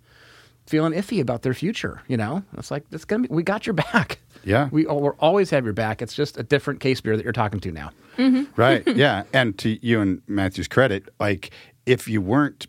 feeling 0.66 0.92
iffy 0.92 1.20
about 1.20 1.42
their 1.42 1.55
future, 1.55 2.03
you 2.09 2.16
know? 2.16 2.42
It's 2.57 2.70
like, 2.70 2.85
it's 2.90 3.05
going 3.05 3.22
to 3.22 3.29
be, 3.29 3.35
we 3.35 3.42
got 3.42 3.66
your 3.66 3.74
back. 3.74 4.18
Yeah. 4.44 4.68
We 4.70 4.87
will 4.87 5.16
always 5.20 5.51
have 5.51 5.64
your 5.64 5.72
back. 5.74 6.01
It's 6.03 6.14
just 6.14 6.38
a 6.38 6.42
different 6.42 6.81
Casebeer 6.81 7.16
that 7.16 7.24
you're 7.24 7.33
talking 7.33 7.61
to 7.61 7.72
now. 7.72 7.90
right 8.57 8.83
yeah 8.96 9.22
and 9.33 9.57
to 9.59 9.79
you 9.87 10.01
and 10.01 10.20
matthew's 10.27 10.66
credit 10.66 11.09
like 11.20 11.51
if 11.87 12.09
you 12.09 12.20
weren't 12.20 12.66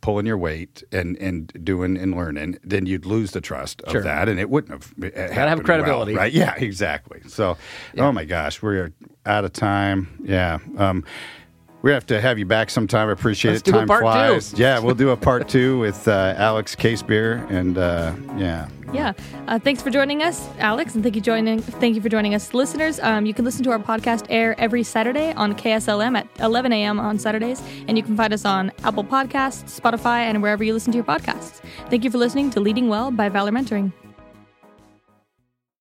pulling 0.00 0.26
your 0.26 0.36
weight 0.36 0.82
and 0.90 1.16
and 1.18 1.52
doing 1.62 1.96
and 1.96 2.16
learning 2.16 2.58
then 2.64 2.86
you'd 2.86 3.06
lose 3.06 3.30
the 3.30 3.40
trust 3.40 3.82
of 3.82 3.92
Sure. 3.92 4.02
that 4.02 4.28
and 4.28 4.40
it 4.40 4.50
wouldn't 4.50 4.72
have 4.72 5.12
uh, 5.16 5.32
have 5.32 5.62
credibility. 5.62 6.14
well, 6.14 6.22
right 6.24 6.32
yeah 6.42 6.54
exactly 6.56 7.20
so 7.28 7.56
oh 7.98 8.10
my 8.10 8.24
gosh 8.24 8.60
we're 8.62 8.92
out 9.26 9.44
of 9.44 9.52
time 9.52 10.08
yeah 10.24 10.58
um 10.76 11.04
we 11.82 11.90
have 11.92 12.06
to 12.06 12.20
have 12.20 12.38
you 12.38 12.46
back 12.46 12.70
sometime. 12.70 13.08
I 13.08 13.12
appreciate 13.12 13.52
Let's 13.52 13.68
it. 13.68 13.72
Time 13.72 13.86
part 13.88 14.00
two. 14.00 14.04
flies. 14.04 14.54
Yeah, 14.58 14.78
we'll 14.78 14.94
do 14.94 15.10
a 15.10 15.16
part 15.16 15.48
two 15.48 15.78
with 15.78 16.06
uh, 16.08 16.34
Alex 16.36 16.74
Casebeer, 16.76 17.48
and 17.50 17.78
uh, 17.78 18.14
yeah, 18.36 18.68
Yeah. 18.92 19.12
Uh, 19.46 19.58
thanks 19.58 19.82
for 19.82 19.90
joining 19.90 20.22
us, 20.22 20.48
Alex, 20.58 20.94
and 20.94 21.02
thank 21.02 21.14
you 21.14 21.20
joining. 21.20 21.60
Thank 21.62 21.94
you 21.94 22.02
for 22.02 22.08
joining 22.08 22.34
us, 22.34 22.52
listeners. 22.54 22.98
Um, 23.00 23.24
you 23.24 23.32
can 23.34 23.44
listen 23.44 23.62
to 23.64 23.70
our 23.70 23.78
podcast 23.78 24.26
air 24.28 24.54
every 24.58 24.82
Saturday 24.82 25.32
on 25.34 25.54
KSLM 25.54 26.16
at 26.18 26.26
11 26.40 26.72
a.m. 26.72 27.00
on 27.00 27.18
Saturdays, 27.18 27.62
and 27.88 27.96
you 27.96 28.02
can 28.02 28.16
find 28.16 28.32
us 28.32 28.44
on 28.44 28.72
Apple 28.84 29.04
Podcasts, 29.04 29.80
Spotify, 29.80 30.20
and 30.20 30.42
wherever 30.42 30.62
you 30.64 30.74
listen 30.74 30.92
to 30.92 30.96
your 30.96 31.04
podcasts. 31.06 31.60
Thank 31.88 32.04
you 32.04 32.10
for 32.10 32.18
listening 32.18 32.50
to 32.50 32.60
Leading 32.60 32.88
Well 32.88 33.10
by 33.10 33.28
Valor 33.28 33.52
Mentoring. 33.52 33.92